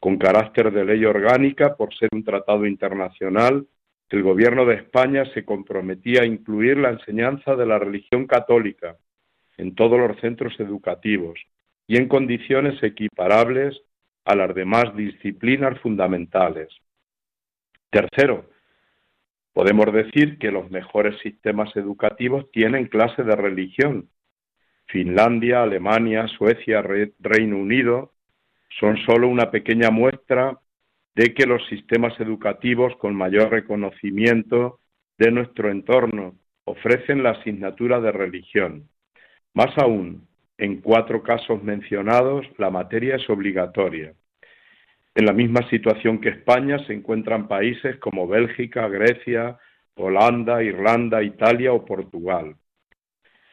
con 0.00 0.18
carácter 0.18 0.72
de 0.72 0.84
ley 0.84 1.04
orgánica 1.04 1.76
por 1.76 1.94
ser 1.94 2.08
un 2.12 2.24
tratado 2.24 2.66
internacional, 2.66 3.66
el 4.10 4.22
Gobierno 4.22 4.64
de 4.64 4.76
España 4.76 5.24
se 5.34 5.44
comprometía 5.44 6.22
a 6.22 6.26
incluir 6.26 6.78
la 6.78 6.90
enseñanza 6.90 7.56
de 7.56 7.66
la 7.66 7.78
religión 7.78 8.26
católica 8.26 8.96
en 9.56 9.74
todos 9.74 9.98
los 9.98 10.18
centros 10.20 10.58
educativos, 10.60 11.38
y 11.88 11.96
en 11.96 12.06
condiciones 12.06 12.80
equiparables 12.82 13.80
a 14.24 14.36
las 14.36 14.54
demás 14.54 14.94
disciplinas 14.94 15.80
fundamentales. 15.80 16.68
Tercero, 17.90 18.44
podemos 19.54 19.90
decir 19.92 20.38
que 20.38 20.52
los 20.52 20.70
mejores 20.70 21.18
sistemas 21.22 21.74
educativos 21.76 22.50
tienen 22.52 22.86
clase 22.86 23.24
de 23.24 23.34
religión. 23.34 24.10
Finlandia, 24.86 25.62
Alemania, 25.62 26.28
Suecia, 26.28 26.82
Reino 26.82 27.56
Unido 27.56 28.12
son 28.68 28.96
solo 29.04 29.28
una 29.28 29.50
pequeña 29.50 29.90
muestra 29.90 30.58
de 31.14 31.34
que 31.34 31.46
los 31.46 31.66
sistemas 31.68 32.18
educativos 32.20 32.94
con 32.96 33.14
mayor 33.14 33.50
reconocimiento 33.50 34.80
de 35.18 35.32
nuestro 35.32 35.70
entorno 35.70 36.36
ofrecen 36.64 37.22
la 37.22 37.30
asignatura 37.30 38.00
de 38.00 38.12
religión. 38.12 38.88
Más 39.54 39.76
aún, 39.78 40.28
en 40.58 40.80
cuatro 40.80 41.22
casos 41.22 41.62
mencionados, 41.62 42.46
la 42.58 42.70
materia 42.70 43.16
es 43.16 43.28
obligatoria. 43.28 44.12
En 45.14 45.26
la 45.26 45.32
misma 45.32 45.68
situación 45.70 46.20
que 46.20 46.28
España 46.28 46.78
se 46.86 46.92
encuentran 46.92 47.48
países 47.48 47.96
como 47.98 48.28
Bélgica, 48.28 48.86
Grecia, 48.88 49.58
Holanda, 49.96 50.62
Irlanda, 50.62 51.22
Italia 51.22 51.72
o 51.72 51.84
Portugal. 51.84 52.54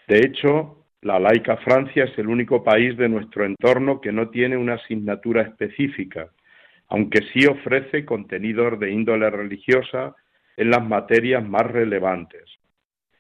De 0.07 0.19
hecho, 0.19 0.84
la 1.05 1.19
laica 1.19 1.57
Francia 1.57 2.03
es 2.03 2.17
el 2.17 2.27
único 2.27 2.63
país 2.63 2.97
de 2.97 3.07
nuestro 3.07 3.45
entorno 3.45 4.01
que 4.01 4.11
no 4.11 4.29
tiene 4.29 4.57
una 4.57 4.73
asignatura 4.73 5.41
específica, 5.43 6.29
aunque 6.89 7.21
sí 7.31 7.45
ofrece 7.45 8.05
contenidos 8.05 8.79
de 8.79 8.91
índole 8.91 9.29
religiosa 9.29 10.15
en 10.57 10.69
las 10.69 10.85
materias 10.85 11.47
más 11.47 11.65
relevantes. 11.65 12.43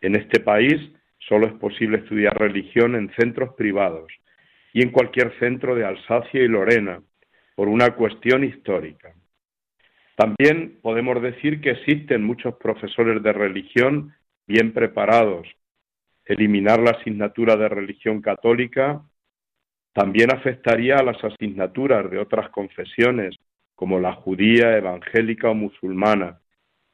En 0.01 0.15
este 0.15 0.39
país 0.39 0.79
Solo 1.27 1.47
es 1.47 1.53
posible 1.53 1.97
estudiar 1.97 2.37
religión 2.37 2.95
en 2.95 3.11
centros 3.15 3.55
privados 3.55 4.11
y 4.73 4.83
en 4.83 4.91
cualquier 4.91 5.37
centro 5.39 5.73
de 5.73 5.85
Alsacia 5.85 6.43
y 6.43 6.47
Lorena, 6.47 7.01
por 7.55 7.67
una 7.67 7.95
cuestión 7.95 8.43
histórica. 8.43 9.13
También 10.15 10.79
podemos 10.81 11.21
decir 11.21 11.61
que 11.61 11.71
existen 11.71 12.23
muchos 12.23 12.55
profesores 12.55 13.23
de 13.23 13.33
religión 13.33 14.13
bien 14.45 14.71
preparados. 14.71 15.47
Eliminar 16.25 16.79
la 16.79 16.91
asignatura 16.91 17.55
de 17.55 17.69
religión 17.69 18.21
católica 18.21 19.01
también 19.93 20.33
afectaría 20.33 20.97
a 20.97 21.03
las 21.03 21.23
asignaturas 21.23 22.09
de 22.11 22.19
otras 22.19 22.49
confesiones, 22.49 23.35
como 23.75 23.99
la 23.99 24.13
judía, 24.13 24.77
evangélica 24.77 25.49
o 25.49 25.55
musulmana, 25.55 26.39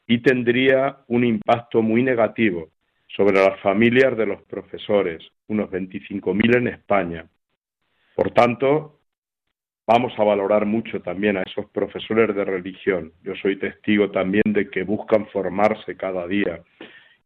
y 0.06 0.20
tendría 0.20 0.98
un 1.08 1.24
impacto 1.24 1.82
muy 1.82 2.04
negativo 2.04 2.70
sobre 3.08 3.38
las 3.38 3.60
familias 3.62 4.16
de 4.18 4.26
los 4.26 4.42
profesores, 4.44 5.24
unos 5.48 5.70
25.000 5.70 6.58
en 6.58 6.68
España. 6.68 7.26
Por 8.16 8.32
tanto, 8.32 9.00
vamos 9.88 10.14
a 10.18 10.24
valorar 10.24 10.66
mucho 10.66 11.02
también 11.02 11.38
a 11.38 11.44
esos 11.44 11.70
profesores 11.72 12.36
de 12.36 12.46
religión. 12.46 13.14
Yo 13.24 13.34
soy 13.42 13.58
testigo 13.58 14.12
también 14.12 14.44
de 14.46 14.70
que 14.70 14.84
buscan 14.84 15.28
formarse 15.28 15.98
cada 15.98 16.28
día 16.28 16.62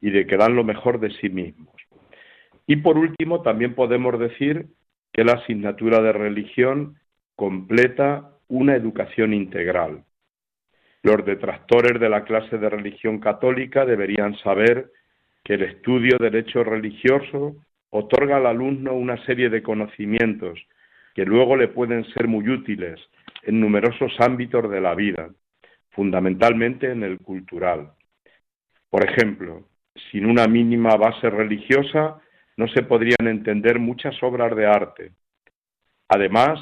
y 0.01 0.09
de 0.09 0.25
que 0.25 0.37
dan 0.37 0.55
lo 0.55 0.63
mejor 0.63 0.99
de 0.99 1.11
sí 1.11 1.29
mismos. 1.29 1.74
Y 2.67 2.77
por 2.77 2.97
último, 2.97 3.41
también 3.41 3.75
podemos 3.75 4.19
decir 4.19 4.67
que 5.13 5.23
la 5.23 5.33
asignatura 5.33 6.01
de 6.01 6.11
religión 6.11 6.97
completa 7.35 8.31
una 8.47 8.75
educación 8.75 9.33
integral. 9.33 10.03
Los 11.03 11.23
detractores 11.25 11.99
de 11.99 12.09
la 12.09 12.23
clase 12.23 12.57
de 12.57 12.69
religión 12.69 13.19
católica 13.19 13.85
deberían 13.85 14.35
saber 14.39 14.91
que 15.43 15.53
el 15.53 15.63
estudio 15.63 16.17
de 16.19 16.31
derecho 16.31 16.63
religioso 16.63 17.55
otorga 17.91 18.37
al 18.37 18.47
alumno 18.47 18.93
una 18.93 19.23
serie 19.25 19.49
de 19.49 19.61
conocimientos 19.61 20.59
que 21.13 21.23
luego 21.23 21.55
le 21.55 21.69
pueden 21.69 22.03
ser 22.11 22.27
muy 22.27 22.49
útiles 22.49 22.99
en 23.43 23.59
numerosos 23.61 24.11
ámbitos 24.19 24.69
de 24.69 24.81
la 24.81 24.95
vida, 24.95 25.29
fundamentalmente 25.91 26.91
en 26.91 27.03
el 27.03 27.19
cultural. 27.19 27.91
Por 28.89 29.07
ejemplo, 29.07 29.63
sin 30.11 30.25
una 30.25 30.47
mínima 30.47 30.95
base 30.97 31.29
religiosa 31.29 32.19
no 32.57 32.67
se 32.69 32.83
podrían 32.83 33.27
entender 33.27 33.79
muchas 33.79 34.21
obras 34.23 34.55
de 34.55 34.65
arte. 34.65 35.11
Además, 36.07 36.59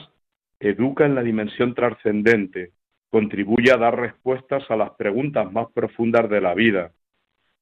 educa 0.59 1.05
en 1.05 1.15
la 1.15 1.23
dimensión 1.23 1.75
trascendente, 1.75 2.71
contribuye 3.09 3.71
a 3.71 3.77
dar 3.77 3.99
respuestas 3.99 4.63
a 4.71 4.75
las 4.75 4.91
preguntas 4.91 5.51
más 5.51 5.67
profundas 5.71 6.29
de 6.29 6.41
la 6.41 6.53
vida, 6.53 6.91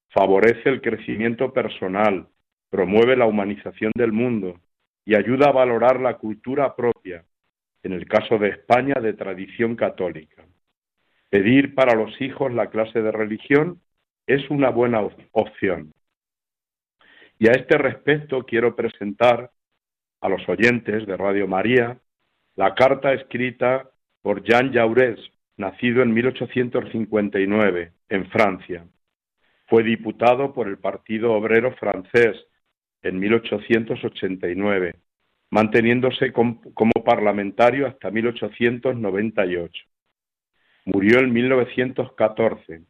favorece 0.10 0.70
el 0.70 0.82
crecimiento 0.82 1.52
personal, 1.52 2.28
promueve 2.70 3.18
la 3.18 3.26
humanización 3.26 3.92
del 3.96 4.12
mundo 4.12 4.60
y 5.04 5.16
ayuda 5.16 5.50
a 5.50 5.54
valorar 5.54 6.00
la 6.00 6.18
cultura 6.18 6.76
propia, 6.76 7.26
en 7.84 7.94
el 7.94 8.08
caso 8.08 8.38
de 8.38 8.50
España 8.50 8.96
de 9.02 9.14
tradición 9.14 9.76
católica. 9.76 10.46
Pedir 11.30 11.76
para 11.76 11.96
los 11.96 12.20
hijos 12.22 12.54
la 12.54 12.70
clase 12.70 13.02
de 13.02 13.12
religión 13.12 13.82
es 14.28 14.50
una 14.50 14.70
buena 14.70 15.02
opción. 15.32 15.94
Y 17.42 17.48
a 17.48 17.54
este 17.54 17.76
respecto 17.76 18.46
quiero 18.46 18.76
presentar 18.76 19.50
a 20.22 20.30
los 20.30 20.48
oyentes 20.48 21.08
de 21.08 21.18
Radio 21.18 21.48
María 21.48 22.00
la 22.56 22.76
carta 22.76 23.14
escrita 23.14 23.90
por 24.22 24.44
Jean 24.44 24.72
Jaurès, 24.72 25.18
nacido 25.58 26.04
en 26.04 26.14
1859 26.14 27.94
en 28.10 28.30
Francia 28.30 28.86
fue 29.72 29.82
diputado 29.82 30.54
por 30.54 30.68
el 30.68 30.78
Partido 30.78 31.32
Obrero 31.34 31.74
francés 31.78 32.38
en 33.02 33.18
1889, 33.18 35.00
manteniéndose 35.50 36.32
como 36.32 36.92
parlamentario 37.04 37.88
hasta 37.88 38.12
1898. 38.12 39.84
Murió 40.86 41.20
en 41.22 41.34
1914. 41.34 42.82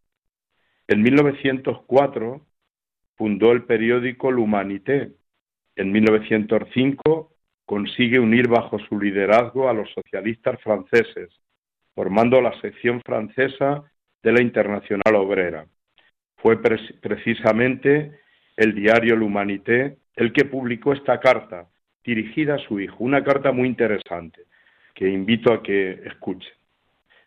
En 0.89 1.01
1904 1.03 2.45
fundó 3.21 3.51
el 3.51 3.65
periódico 3.65 4.31
L'Humanité. 4.31 5.11
En 5.75 5.91
1905 5.91 7.31
consigue 7.67 8.19
unir 8.19 8.47
bajo 8.47 8.79
su 8.79 8.99
liderazgo 8.99 9.69
a 9.69 9.73
los 9.73 9.91
socialistas 9.91 10.59
franceses, 10.63 11.29
formando 11.93 12.41
la 12.41 12.59
sección 12.61 12.99
francesa 13.05 13.83
de 14.23 14.31
la 14.31 14.41
Internacional 14.41 15.13
Obrera. 15.13 15.67
Fue 16.37 16.59
precisamente 16.63 18.19
el 18.57 18.73
diario 18.73 19.15
L'Humanité 19.15 19.97
el 20.15 20.33
que 20.33 20.45
publicó 20.45 20.91
esta 20.93 21.19
carta 21.19 21.69
dirigida 22.03 22.55
a 22.55 22.67
su 22.67 22.79
hijo, 22.79 23.03
una 23.03 23.23
carta 23.23 23.51
muy 23.51 23.67
interesante 23.67 24.45
que 24.95 25.07
invito 25.07 25.53
a 25.53 25.61
que 25.61 25.91
escuchen. 26.07 26.53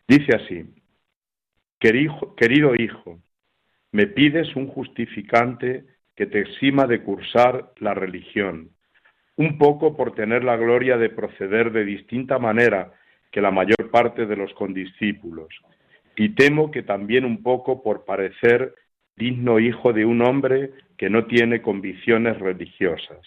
Dice 0.09 0.35
así, 0.35 0.65
querido 1.79 2.75
hijo, 2.75 3.21
me 3.95 4.09
pides 4.09 4.57
un 4.57 4.67
justificante 4.67 5.85
que 6.17 6.27
te 6.27 6.41
exima 6.41 6.89
de 6.89 7.05
cursar 7.05 7.71
la 7.79 7.95
religión, 7.95 8.71
un 9.37 9.57
poco 9.57 9.97
por 9.97 10.17
tener 10.17 10.43
la 10.43 10.57
gloria 10.57 10.97
de 10.97 11.11
proceder 11.11 11.71
de 11.71 11.85
distinta 11.85 12.41
manera 12.41 12.93
que 13.31 13.41
la 13.41 13.53
mayor 13.53 13.93
parte 13.93 14.27
de 14.27 14.35
los 14.35 14.53
condiscípulos, 14.55 15.47
y 16.17 16.31
temo 16.31 16.73
que 16.73 16.83
también 16.83 17.25
un 17.25 17.41
poco 17.45 17.85
por 17.85 18.05
parecer 18.05 18.75
digno 19.15 19.61
hijo 19.61 19.93
de 19.93 20.05
un 20.05 20.23
hombre 20.23 20.73
que 20.99 21.09
no 21.09 21.27
tiene 21.27 21.63
convicciones 21.63 22.37
religiosas. 22.41 23.21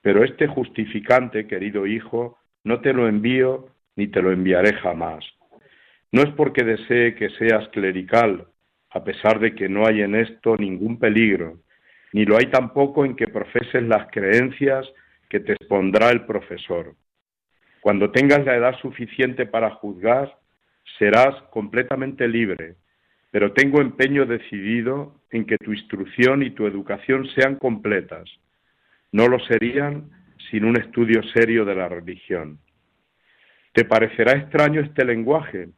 Pero 0.00 0.24
este 0.24 0.46
justificante, 0.46 1.46
querido 1.46 1.86
hijo, 1.86 2.38
no 2.64 2.80
te 2.80 2.94
lo 2.94 3.08
envío 3.08 3.68
ni 3.94 4.06
te 4.06 4.22
lo 4.22 4.32
enviaré 4.32 4.72
jamás. 4.72 5.22
No 6.12 6.22
es 6.22 6.30
porque 6.30 6.64
desee 6.64 7.14
que 7.14 7.28
seas 7.28 7.68
clerical, 7.68 8.46
a 8.96 9.04
pesar 9.04 9.38
de 9.40 9.54
que 9.54 9.68
no 9.68 9.86
hay 9.86 10.00
en 10.00 10.14
esto 10.14 10.56
ningún 10.56 10.98
peligro, 10.98 11.58
ni 12.14 12.24
lo 12.24 12.38
hay 12.38 12.46
tampoco 12.46 13.04
en 13.04 13.14
que 13.14 13.28
profeses 13.28 13.82
las 13.82 14.10
creencias 14.10 14.90
que 15.28 15.38
te 15.38 15.52
expondrá 15.52 16.08
el 16.08 16.24
profesor. 16.24 16.94
Cuando 17.82 18.10
tengas 18.10 18.42
la 18.46 18.56
edad 18.56 18.74
suficiente 18.80 19.44
para 19.44 19.70
juzgar, 19.72 20.38
serás 20.98 21.34
completamente 21.50 22.26
libre, 22.26 22.76
pero 23.30 23.52
tengo 23.52 23.82
empeño 23.82 24.24
decidido 24.24 25.20
en 25.30 25.44
que 25.44 25.58
tu 25.58 25.74
instrucción 25.74 26.42
y 26.42 26.50
tu 26.52 26.66
educación 26.66 27.28
sean 27.34 27.56
completas. 27.56 28.24
No 29.12 29.28
lo 29.28 29.38
serían 29.40 30.10
sin 30.50 30.64
un 30.64 30.80
estudio 30.80 31.22
serio 31.34 31.66
de 31.66 31.74
la 31.74 31.90
religión. 31.90 32.60
¿Te 33.74 33.84
parecerá 33.84 34.32
extraño 34.32 34.80
este 34.80 35.04
lenguaje 35.04 35.68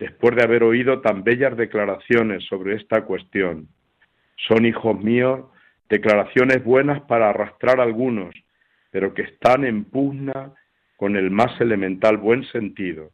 después 0.00 0.34
de 0.34 0.42
haber 0.42 0.64
oído 0.64 1.02
tan 1.02 1.22
bellas 1.22 1.56
declaraciones 1.56 2.44
sobre 2.46 2.74
esta 2.74 3.04
cuestión? 3.04 3.68
Son, 4.48 4.64
hijos 4.64 4.98
míos, 4.98 5.42
declaraciones 5.88 6.64
buenas 6.64 7.02
para 7.02 7.28
arrastrar 7.28 7.80
algunos, 7.80 8.34
pero 8.90 9.12
que 9.12 9.22
están 9.22 9.64
en 9.64 9.84
pugna 9.84 10.52
con 10.96 11.16
el 11.16 11.30
más 11.30 11.60
elemental 11.60 12.16
buen 12.16 12.44
sentido. 12.44 13.10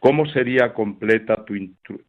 ¿Cómo 0.00 0.26
sería 0.26 0.74
completa 0.74 1.44
tu, 1.44 1.54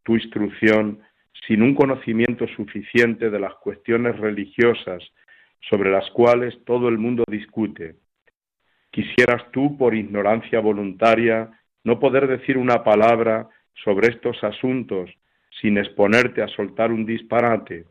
tu 0.01 0.15
instrucción 0.15 0.99
sin 1.47 1.61
un 1.61 1.75
conocimiento 1.75 2.47
suficiente 2.47 3.29
de 3.29 3.39
las 3.39 3.53
cuestiones 3.55 4.17
religiosas 4.17 5.03
sobre 5.69 5.91
las 5.91 6.09
cuales 6.11 6.57
todo 6.65 6.89
el 6.89 6.97
mundo 6.97 7.23
discute? 7.27 7.97
Quisieras 8.89 9.51
tú, 9.51 9.77
por 9.77 9.93
ignorancia 9.93 10.59
voluntaria, 10.59 11.51
no 11.83 11.99
poder 11.99 12.27
decir 12.27 12.57
una 12.57 12.83
palabra 12.83 13.49
sobre 13.83 14.09
estos 14.09 14.43
asuntos 14.43 15.09
sin 15.61 15.77
exponerte 15.77 16.41
a 16.41 16.47
soltar 16.47 16.91
un 16.91 17.05
disparate. 17.05 17.85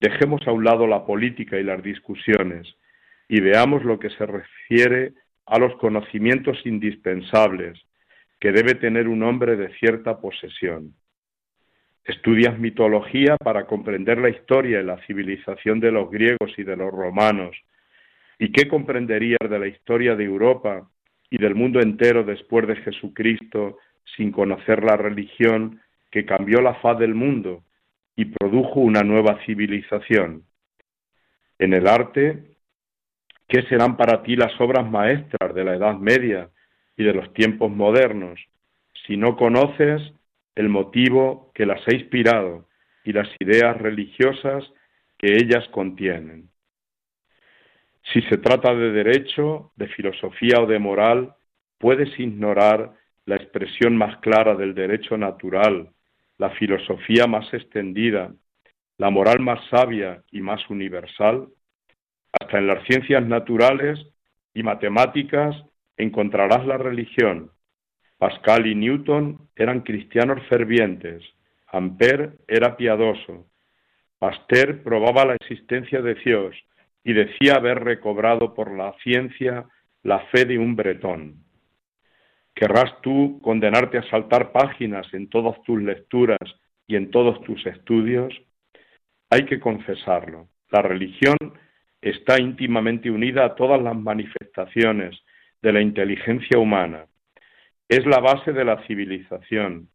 Dejemos 0.00 0.46
a 0.46 0.52
un 0.52 0.64
lado 0.64 0.86
la 0.86 1.04
política 1.04 1.58
y 1.58 1.62
las 1.62 1.82
discusiones 1.82 2.66
y 3.28 3.40
veamos 3.40 3.84
lo 3.84 3.98
que 3.98 4.10
se 4.10 4.26
refiere 4.26 5.12
a 5.46 5.58
los 5.58 5.74
conocimientos 5.76 6.58
indispensables 6.64 7.78
que 8.38 8.52
debe 8.52 8.74
tener 8.74 9.08
un 9.08 9.22
hombre 9.22 9.56
de 9.56 9.72
cierta 9.78 10.20
posesión. 10.20 10.94
Estudias 12.04 12.58
mitología 12.58 13.36
para 13.36 13.66
comprender 13.66 14.18
la 14.18 14.28
historia 14.28 14.80
y 14.80 14.84
la 14.84 15.04
civilización 15.06 15.80
de 15.80 15.90
los 15.90 16.10
griegos 16.10 16.52
y 16.56 16.62
de 16.62 16.76
los 16.76 16.92
romanos. 16.92 17.56
¿Y 18.38 18.52
qué 18.52 18.68
comprenderías 18.68 19.38
de 19.48 19.58
la 19.58 19.66
historia 19.66 20.14
de 20.14 20.24
Europa 20.24 20.88
y 21.30 21.38
del 21.38 21.54
mundo 21.54 21.80
entero 21.80 22.22
después 22.22 22.66
de 22.68 22.76
Jesucristo 22.76 23.78
sin 24.16 24.30
conocer 24.30 24.84
la 24.84 24.96
religión 24.96 25.80
que 26.10 26.24
cambió 26.24 26.60
la 26.60 26.74
faz 26.76 26.98
del 26.98 27.14
mundo 27.14 27.64
y 28.14 28.26
produjo 28.26 28.80
una 28.80 29.02
nueva 29.02 29.38
civilización? 29.44 30.44
En 31.58 31.72
el 31.72 31.86
arte, 31.86 32.56
¿qué 33.48 33.62
serán 33.62 33.96
para 33.96 34.22
ti 34.22 34.36
las 34.36 34.58
obras 34.60 34.88
maestras 34.90 35.54
de 35.54 35.64
la 35.64 35.74
Edad 35.74 35.96
Media 35.96 36.50
y 36.96 37.04
de 37.04 37.12
los 37.12 37.32
tiempos 37.34 37.70
modernos, 37.70 38.40
si 39.06 39.16
no 39.16 39.36
conoces 39.36 40.02
el 40.54 40.68
motivo 40.68 41.52
que 41.54 41.66
las 41.66 41.86
ha 41.86 41.94
inspirado 41.94 42.66
y 43.04 43.12
las 43.12 43.28
ideas 43.38 43.76
religiosas 43.76 44.64
que 45.18 45.34
ellas 45.36 45.66
contienen. 45.68 46.48
Si 48.12 48.22
se 48.22 48.38
trata 48.38 48.74
de 48.74 48.92
derecho, 48.92 49.72
de 49.76 49.88
filosofía 49.88 50.60
o 50.60 50.66
de 50.66 50.78
moral, 50.78 51.34
puedes 51.78 52.18
ignorar 52.18 52.94
la 53.26 53.36
expresión 53.36 53.96
más 53.96 54.16
clara 54.18 54.54
del 54.54 54.74
derecho 54.74 55.18
natural, 55.18 55.90
la 56.38 56.50
filosofía 56.50 57.26
más 57.26 57.52
extendida, 57.52 58.32
la 58.98 59.10
moral 59.10 59.40
más 59.40 59.60
sabia 59.68 60.22
y 60.30 60.40
más 60.40 60.68
universal. 60.70 61.48
Hasta 62.40 62.58
en 62.58 62.66
las 62.66 62.84
ciencias 62.86 63.26
naturales 63.26 63.98
y 64.54 64.62
matemáticas 64.62 65.54
encontrarás 65.96 66.66
la 66.66 66.78
religión. 66.78 67.50
Pascal 68.18 68.66
y 68.66 68.74
Newton 68.74 69.48
eran 69.54 69.80
cristianos 69.80 70.42
fervientes, 70.48 71.22
Ampère 71.66 72.32
era 72.48 72.76
piadoso, 72.76 73.46
Pasteur 74.18 74.82
probaba 74.82 75.26
la 75.26 75.34
existencia 75.34 76.00
de 76.00 76.14
Dios 76.14 76.56
y 77.04 77.12
decía 77.12 77.56
haber 77.56 77.84
recobrado 77.84 78.54
por 78.54 78.74
la 78.74 78.94
ciencia 79.02 79.66
la 80.02 80.20
fe 80.28 80.46
de 80.46 80.58
un 80.58 80.74
bretón. 80.74 81.45
¿Querrás 82.56 83.02
tú 83.02 83.38
condenarte 83.42 83.98
a 83.98 84.08
saltar 84.08 84.50
páginas 84.50 85.06
en 85.12 85.28
todas 85.28 85.62
tus 85.64 85.82
lecturas 85.82 86.38
y 86.86 86.96
en 86.96 87.10
todos 87.10 87.42
tus 87.42 87.66
estudios? 87.66 88.32
Hay 89.28 89.44
que 89.44 89.60
confesarlo. 89.60 90.48
La 90.70 90.80
religión 90.80 91.36
está 92.00 92.40
íntimamente 92.40 93.10
unida 93.10 93.44
a 93.44 93.54
todas 93.56 93.82
las 93.82 93.94
manifestaciones 93.94 95.14
de 95.60 95.70
la 95.70 95.82
inteligencia 95.82 96.58
humana. 96.58 97.04
Es 97.90 98.06
la 98.06 98.20
base 98.20 98.54
de 98.54 98.64
la 98.64 98.82
civilización 98.86 99.90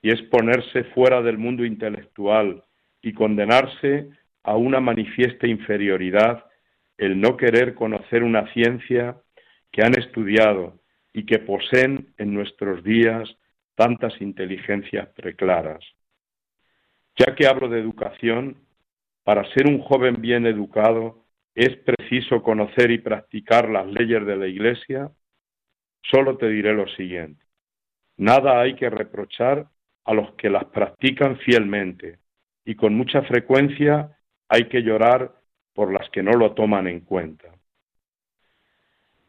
y 0.00 0.12
es 0.12 0.22
ponerse 0.22 0.84
fuera 0.94 1.20
del 1.20 1.36
mundo 1.36 1.64
intelectual 1.64 2.62
y 3.02 3.12
condenarse 3.12 4.08
a 4.44 4.54
una 4.54 4.78
manifiesta 4.78 5.48
inferioridad 5.48 6.44
el 6.96 7.20
no 7.20 7.36
querer 7.36 7.74
conocer 7.74 8.22
una 8.22 8.52
ciencia 8.52 9.16
que 9.72 9.82
han 9.82 9.98
estudiado 9.98 10.78
y 11.14 11.24
que 11.24 11.38
poseen 11.38 12.12
en 12.18 12.34
nuestros 12.34 12.84
días 12.84 13.34
tantas 13.74 14.20
inteligencias 14.20 15.08
preclaras. 15.16 15.82
Ya 17.16 17.34
que 17.34 17.46
hablo 17.46 17.70
de 17.70 17.80
educación, 17.80 18.58
para 19.22 19.50
ser 19.54 19.66
un 19.66 19.80
joven 19.80 20.20
bien 20.20 20.44
educado 20.44 21.24
¿Es 21.54 21.76
preciso 21.76 22.42
conocer 22.42 22.90
y 22.90 22.98
practicar 22.98 23.68
las 23.68 23.86
leyes 23.86 24.26
de 24.26 24.36
la 24.36 24.48
Iglesia? 24.48 25.12
Solo 26.02 26.36
te 26.36 26.48
diré 26.48 26.74
lo 26.74 26.88
siguiente. 26.88 27.44
Nada 28.16 28.60
hay 28.60 28.74
que 28.74 28.90
reprochar 28.90 29.68
a 30.04 30.14
los 30.14 30.34
que 30.34 30.50
las 30.50 30.64
practican 30.66 31.38
fielmente 31.38 32.18
y 32.64 32.74
con 32.74 32.94
mucha 32.94 33.22
frecuencia 33.22 34.18
hay 34.48 34.68
que 34.68 34.82
llorar 34.82 35.32
por 35.72 35.92
las 35.92 36.10
que 36.10 36.22
no 36.22 36.32
lo 36.32 36.54
toman 36.54 36.88
en 36.88 37.00
cuenta. 37.00 37.53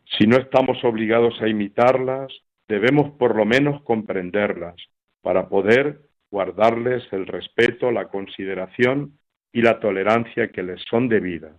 Si 0.06 0.28
no 0.28 0.38
estamos 0.38 0.84
obligados 0.84 1.42
a 1.42 1.48
imitarlas, 1.48 2.32
debemos 2.68 3.12
por 3.18 3.36
lo 3.36 3.46
menos 3.46 3.82
comprenderlas 3.84 4.76
para 5.22 5.50
poder 5.50 6.02
guardarles 6.30 7.04
el 7.12 7.28
respeto, 7.28 7.92
la 7.92 8.08
consideración 8.08 9.18
y 9.52 9.62
la 9.62 9.80
tolerancia 9.80 10.50
que 10.50 10.64
les 10.64 10.82
son 10.90 11.08
debidas. 11.08 11.58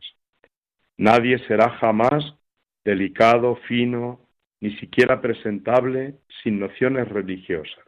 Nadie 0.96 1.38
será 1.46 1.70
jamás 1.70 2.36
delicado, 2.84 3.56
fino, 3.68 4.20
ni 4.60 4.76
siquiera 4.76 5.20
presentable 5.20 6.14
sin 6.42 6.60
nociones 6.60 7.08
religiosas. 7.08 7.84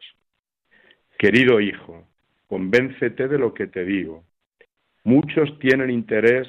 Querido 1.18 1.60
hijo, 1.60 2.06
convéncete 2.46 3.28
de 3.28 3.38
lo 3.38 3.54
que 3.54 3.66
te 3.66 3.84
digo. 3.84 4.24
Muchos 5.04 5.58
tienen 5.58 5.90
interés 5.90 6.48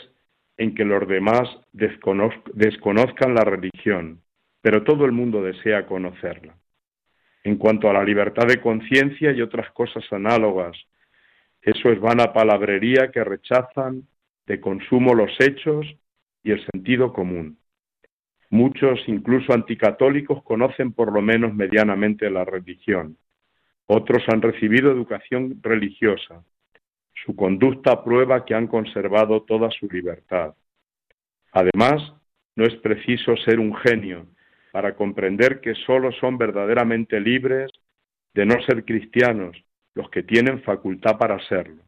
en 0.59 0.75
que 0.75 0.83
los 0.83 1.07
demás 1.07 1.49
desconozcan 1.71 3.33
la 3.33 3.45
religión, 3.45 4.21
pero 4.61 4.83
todo 4.83 5.05
el 5.05 5.13
mundo 5.13 5.41
desea 5.41 5.87
conocerla. 5.87 6.53
En 7.45 7.55
cuanto 7.55 7.89
a 7.89 7.93
la 7.93 8.03
libertad 8.03 8.45
de 8.45 8.59
conciencia 8.59 9.31
y 9.31 9.41
otras 9.41 9.71
cosas 9.71 10.03
análogas, 10.11 10.75
eso 11.61 11.89
es 11.89 11.99
vana 12.01 12.33
palabrería 12.33 13.09
que 13.09 13.23
rechazan 13.23 14.03
de 14.47 14.59
consumo 14.59 15.13
los 15.15 15.31
hechos 15.39 15.85
y 16.43 16.51
el 16.51 16.61
sentido 16.73 17.13
común. 17.13 17.57
Muchos, 18.49 18.99
incluso 19.07 19.53
anticatólicos, 19.53 20.43
conocen 20.43 20.91
por 20.91 21.13
lo 21.13 21.21
menos 21.21 21.53
medianamente 21.53 22.29
la 22.29 22.43
religión. 22.43 23.17
Otros 23.85 24.23
han 24.27 24.41
recibido 24.41 24.91
educación 24.91 25.59
religiosa. 25.61 26.43
Su 27.25 27.35
conducta 27.35 28.03
prueba 28.03 28.45
que 28.45 28.55
han 28.55 28.67
conservado 28.67 29.43
toda 29.43 29.69
su 29.71 29.87
libertad. 29.87 30.55
Además, 31.51 32.13
no 32.55 32.65
es 32.65 32.75
preciso 32.77 33.35
ser 33.37 33.59
un 33.59 33.75
genio 33.75 34.27
para 34.71 34.95
comprender 34.95 35.61
que 35.61 35.73
sólo 35.75 36.11
son 36.13 36.37
verdaderamente 36.37 37.19
libres 37.19 37.71
de 38.33 38.45
no 38.45 38.61
ser 38.63 38.85
cristianos 38.85 39.57
los 39.95 40.09
que 40.09 40.23
tienen 40.23 40.61
facultad 40.61 41.17
para 41.17 41.39
serlo, 41.47 41.83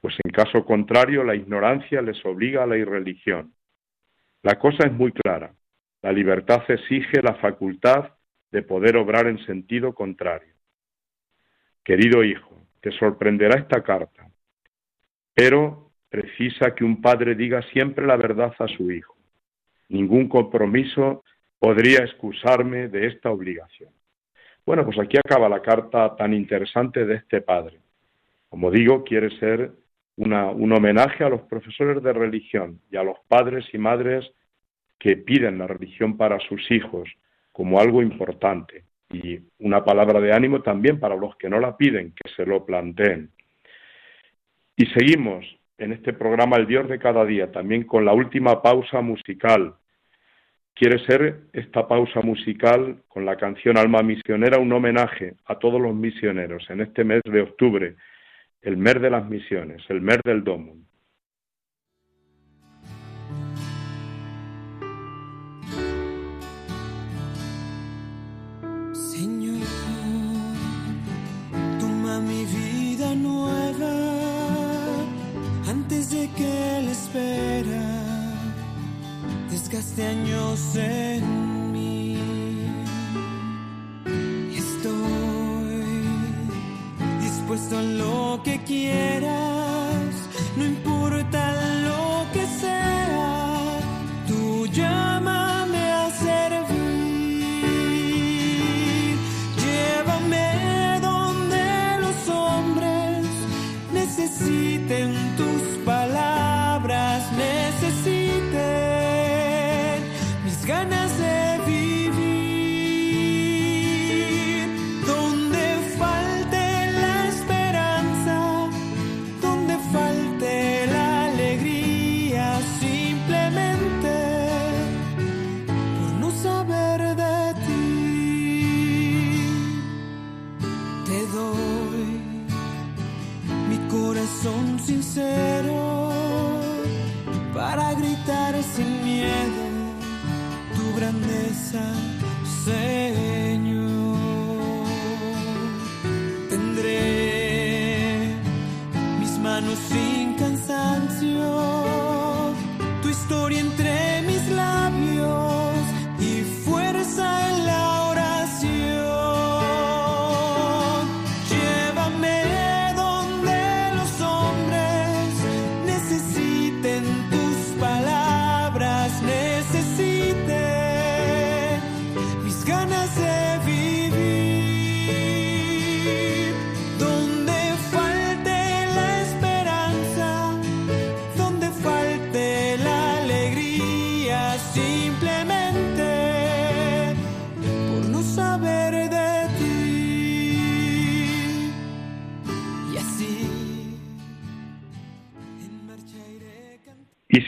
pues 0.00 0.14
en 0.22 0.30
caso 0.30 0.64
contrario 0.64 1.24
la 1.24 1.34
ignorancia 1.34 2.02
les 2.02 2.24
obliga 2.24 2.62
a 2.62 2.66
la 2.66 2.76
irreligión. 2.76 3.54
La 4.42 4.58
cosa 4.58 4.86
es 4.86 4.92
muy 4.92 5.12
clara. 5.12 5.54
La 6.02 6.12
libertad 6.12 6.62
exige 6.68 7.20
la 7.22 7.34
facultad 7.34 8.12
de 8.50 8.62
poder 8.62 8.96
obrar 8.96 9.26
en 9.26 9.44
sentido 9.46 9.94
contrario. 9.94 10.54
Querido 11.84 12.24
hijo, 12.24 12.56
te 12.80 12.90
sorprenderá 12.92 13.58
esta 13.58 13.82
carta, 13.82 14.29
pero 15.34 15.90
precisa 16.08 16.74
que 16.74 16.84
un 16.84 17.00
padre 17.00 17.34
diga 17.34 17.62
siempre 17.72 18.06
la 18.06 18.16
verdad 18.16 18.52
a 18.58 18.68
su 18.68 18.90
hijo. 18.90 19.16
Ningún 19.88 20.28
compromiso 20.28 21.24
podría 21.58 22.00
excusarme 22.00 22.88
de 22.88 23.06
esta 23.06 23.30
obligación. 23.30 23.90
Bueno, 24.64 24.84
pues 24.84 24.98
aquí 24.98 25.16
acaba 25.16 25.48
la 25.48 25.62
carta 25.62 26.14
tan 26.16 26.34
interesante 26.34 27.04
de 27.04 27.16
este 27.16 27.40
padre. 27.40 27.80
Como 28.48 28.70
digo, 28.70 29.04
quiere 29.04 29.30
ser 29.38 29.72
un 30.16 30.72
homenaje 30.72 31.24
a 31.24 31.28
los 31.28 31.42
profesores 31.42 32.02
de 32.02 32.12
religión 32.12 32.80
y 32.90 32.96
a 32.96 33.02
los 33.02 33.16
padres 33.26 33.64
y 33.72 33.78
madres 33.78 34.30
que 34.98 35.16
piden 35.16 35.58
la 35.58 35.66
religión 35.66 36.16
para 36.16 36.38
sus 36.40 36.70
hijos 36.70 37.08
como 37.52 37.80
algo 37.80 38.02
importante 38.02 38.84
y 39.10 39.40
una 39.58 39.82
palabra 39.82 40.20
de 40.20 40.32
ánimo 40.32 40.62
también 40.62 41.00
para 41.00 41.16
los 41.16 41.34
que 41.36 41.48
no 41.48 41.58
la 41.58 41.76
piden, 41.76 42.12
que 42.12 42.30
se 42.36 42.44
lo 42.44 42.64
planteen. 42.64 43.30
Y 44.80 44.86
seguimos 44.86 45.44
en 45.76 45.92
este 45.92 46.14
programa 46.14 46.56
El 46.56 46.66
Dios 46.66 46.88
de 46.88 46.98
cada 46.98 47.26
día, 47.26 47.52
también 47.52 47.84
con 47.84 48.06
la 48.06 48.14
última 48.14 48.62
pausa 48.62 49.02
musical. 49.02 49.74
Quiere 50.72 51.04
ser 51.04 51.40
esta 51.52 51.86
pausa 51.86 52.22
musical 52.22 53.02
con 53.06 53.26
la 53.26 53.36
canción 53.36 53.76
Alma 53.76 54.00
Misionera 54.00 54.58
un 54.58 54.72
homenaje 54.72 55.34
a 55.44 55.58
todos 55.58 55.78
los 55.78 55.94
misioneros 55.94 56.64
en 56.70 56.80
este 56.80 57.04
mes 57.04 57.20
de 57.24 57.42
octubre, 57.42 57.94
el 58.62 58.78
mes 58.78 59.02
de 59.02 59.10
las 59.10 59.28
misiones, 59.28 59.82
el 59.90 60.00
mes 60.00 60.20
del 60.24 60.44
Domo. 77.12 77.90
desgaste 79.50 80.06
años 80.06 80.76
en 80.76 81.72
mí. 81.72 82.16
Estoy 84.54 85.82
dispuesto 87.20 87.78
a 87.78 87.82
lo 87.82 88.40
que 88.44 88.62
quieras, 88.62 90.14
no 90.56 90.64
importa 90.64 91.52
lo 91.52 91.69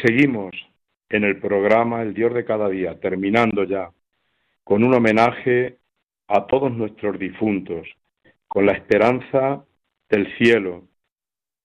seguimos 0.05 0.53
en 1.09 1.25
el 1.25 1.38
programa 1.38 2.03
El 2.03 2.15
Dios 2.15 2.35
de 2.35 2.45
cada 2.45 2.69
día, 2.69 2.99
terminando 2.99 3.65
ya, 3.65 3.91
con 4.65 4.85
un 4.85 4.95
homenaje 4.95 5.79
a 6.29 6.47
todos 6.47 6.73
nuestros 6.73 7.19
difuntos, 7.19 7.87
con 8.49 8.67
la 8.67 8.73
esperanza 8.73 9.65
del 10.09 10.27
cielo 10.37 10.85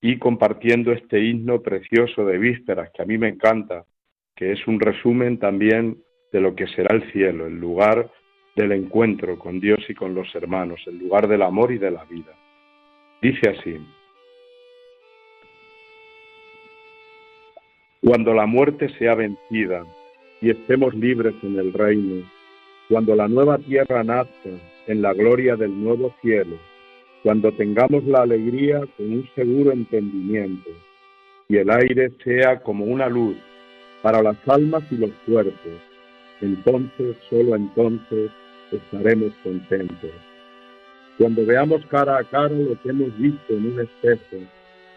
y 0.01 0.17
compartiendo 0.19 0.91
este 0.91 1.19
himno 1.19 1.61
precioso 1.61 2.25
de 2.25 2.37
vísperas 2.37 2.91
que 2.93 3.01
a 3.01 3.05
mí 3.05 3.17
me 3.17 3.29
encanta, 3.29 3.85
que 4.35 4.51
es 4.51 4.67
un 4.67 4.79
resumen 4.79 5.39
también 5.39 5.97
de 6.31 6.41
lo 6.41 6.55
que 6.55 6.67
será 6.67 6.95
el 6.95 7.11
cielo, 7.11 7.47
el 7.47 7.59
lugar 7.59 8.11
del 8.55 8.71
encuentro 8.71 9.37
con 9.39 9.59
Dios 9.59 9.79
y 9.87 9.93
con 9.93 10.13
los 10.13 10.33
hermanos, 10.35 10.81
el 10.87 10.97
lugar 10.97 11.27
del 11.27 11.41
amor 11.41 11.71
y 11.71 11.77
de 11.77 11.91
la 11.91 12.03
vida. 12.05 12.33
Dice 13.21 13.49
así, 13.49 13.77
cuando 18.07 18.33
la 18.33 18.45
muerte 18.45 18.87
sea 18.97 19.15
vencida 19.15 19.85
y 20.39 20.49
estemos 20.49 20.93
libres 20.93 21.35
en 21.43 21.59
el 21.59 21.73
reino, 21.73 22.23
cuando 22.87 23.13
la 23.17 23.27
nueva 23.27 23.57
tierra 23.57 24.01
nazca 24.01 24.49
en 24.87 25.01
la 25.01 25.11
gloria 25.13 25.57
del 25.57 25.77
nuevo 25.83 26.15
cielo, 26.21 26.55
cuando 27.21 27.51
tengamos 27.51 28.05
la 28.05 28.21
alegría 28.21 28.79
con 28.95 29.11
un 29.11 29.29
seguro 29.35 29.73
entendimiento 29.73 30.69
y 31.49 31.57
el 31.57 31.69
aire 31.69 32.13
sea 32.23 32.61
como 32.61 32.85
una 32.85 33.09
luz 33.09 33.35
para 34.01 34.23
las 34.23 34.37
almas 34.47 34.83
y 34.89 34.95
los 34.95 35.11
cuerpos, 35.25 35.81
entonces, 36.39 37.17
solo 37.29 37.57
entonces, 37.57 38.31
estaremos 38.71 39.33
contentos. 39.43 40.11
Cuando 41.17 41.45
veamos 41.45 41.85
cara 41.87 42.19
a 42.19 42.23
cara 42.23 42.55
lo 42.55 42.81
que 42.81 42.89
hemos 42.89 43.17
visto 43.17 43.53
en 43.53 43.73
un 43.73 43.81
espejo 43.81 44.37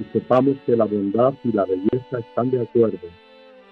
y 0.00 0.04
sepamos 0.12 0.56
que 0.64 0.76
la 0.76 0.86
bondad 0.86 1.34
y 1.44 1.52
la 1.52 1.64
belleza 1.64 2.18
están 2.18 2.50
de 2.50 2.62
acuerdo, 2.62 3.08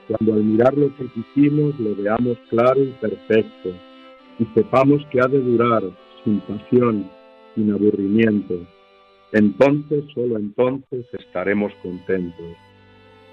cuando 0.07 0.35
al 0.35 0.45
mirar 0.45 0.77
lo 0.77 0.95
que 0.97 1.07
quisimos 1.09 1.79
lo 1.81 1.97
veamos 1.97 2.39
claro 2.51 2.83
y 2.83 2.93
perfecto, 3.01 3.71
y 4.39 4.45
sepamos 4.55 5.05
que 5.11 5.21
ha 5.21 5.27
de 5.27 5.41
durar 5.41 5.83
sin 6.25 6.41
pasión, 6.41 7.11
sin 7.55 7.73
aburrimiento, 7.73 8.55
entonces, 9.33 10.05
solo 10.15 10.39
entonces 10.39 11.05
estaremos 11.13 11.73
contentos. 11.83 12.57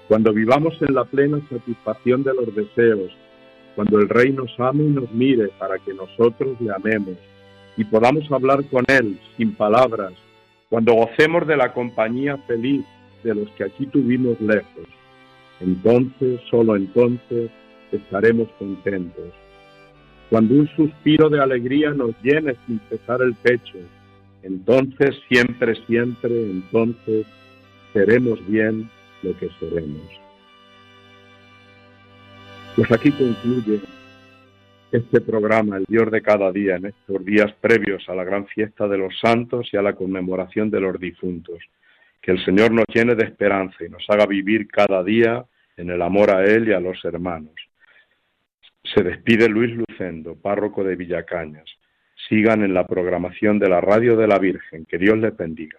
Cuando 0.08 0.32
vivamos 0.32 0.74
en 0.82 0.94
la 0.94 1.04
plena 1.04 1.40
satisfacción 1.48 2.22
de 2.22 2.34
los 2.34 2.54
deseos, 2.54 3.10
cuando 3.74 3.98
el 3.98 4.08
Rey 4.08 4.32
nos 4.32 4.50
ame 4.58 4.84
y 4.84 4.88
nos 4.88 5.10
mire 5.12 5.48
para 5.58 5.78
que 5.78 5.94
nosotros 5.94 6.60
le 6.60 6.72
amemos 6.72 7.16
y 7.76 7.84
podamos 7.84 8.30
hablar 8.30 8.64
con 8.70 8.84
Él 8.88 9.18
sin 9.36 9.54
palabras, 9.54 10.12
cuando 10.68 10.94
gocemos 10.94 11.46
de 11.46 11.56
la 11.56 11.72
compañía 11.72 12.36
feliz 12.46 12.84
de 13.22 13.34
los 13.34 13.48
que 13.52 13.64
aquí 13.64 13.86
tuvimos 13.86 14.40
lejos, 14.40 14.86
entonces, 15.60 16.40
solo 16.50 16.76
entonces, 16.76 17.50
estaremos 17.92 18.48
contentos. 18.58 19.32
Cuando 20.28 20.54
un 20.54 20.68
suspiro 20.76 21.30
de 21.30 21.40
alegría 21.40 21.90
nos 21.90 22.14
llene 22.22 22.56
sin 22.66 22.80
cesar 22.88 23.22
el 23.22 23.34
pecho, 23.34 23.78
entonces, 24.42 25.16
siempre, 25.28 25.74
siempre, 25.86 26.50
entonces, 26.50 27.26
seremos 27.92 28.44
bien 28.46 28.88
lo 29.22 29.36
que 29.38 29.48
seremos. 29.60 30.02
Pues 32.74 32.92
aquí 32.92 33.10
concluye 33.12 33.80
este 34.92 35.20
programa, 35.20 35.76
el 35.78 35.84
Dios 35.88 36.10
de 36.10 36.22
cada 36.22 36.52
día, 36.52 36.76
en 36.76 36.86
estos 36.86 37.24
días 37.24 37.52
previos 37.60 38.08
a 38.08 38.14
la 38.14 38.24
gran 38.24 38.46
fiesta 38.46 38.86
de 38.86 38.98
los 38.98 39.18
santos 39.18 39.68
y 39.72 39.76
a 39.76 39.82
la 39.82 39.94
conmemoración 39.94 40.70
de 40.70 40.80
los 40.80 40.98
difuntos. 40.98 41.58
Que 42.20 42.32
el 42.32 42.44
Señor 42.44 42.72
nos 42.72 42.86
llene 42.92 43.14
de 43.14 43.24
esperanza 43.24 43.84
y 43.84 43.88
nos 43.88 44.04
haga 44.08 44.26
vivir 44.26 44.68
cada 44.68 45.02
día 45.02 45.44
en 45.76 45.90
el 45.90 46.02
amor 46.02 46.30
a 46.30 46.44
Él 46.44 46.68
y 46.68 46.72
a 46.72 46.80
los 46.80 47.04
hermanos. 47.04 47.54
Se 48.94 49.02
despide 49.02 49.48
Luis 49.48 49.76
Lucendo, 49.76 50.36
párroco 50.36 50.84
de 50.84 50.96
Villacañas. 50.96 51.68
Sigan 52.28 52.62
en 52.62 52.72
la 52.72 52.86
programación 52.86 53.58
de 53.58 53.68
la 53.68 53.80
Radio 53.80 54.16
de 54.16 54.26
la 54.26 54.38
Virgen. 54.38 54.86
Que 54.86 54.98
Dios 54.98 55.18
les 55.18 55.36
bendiga. 55.36 55.78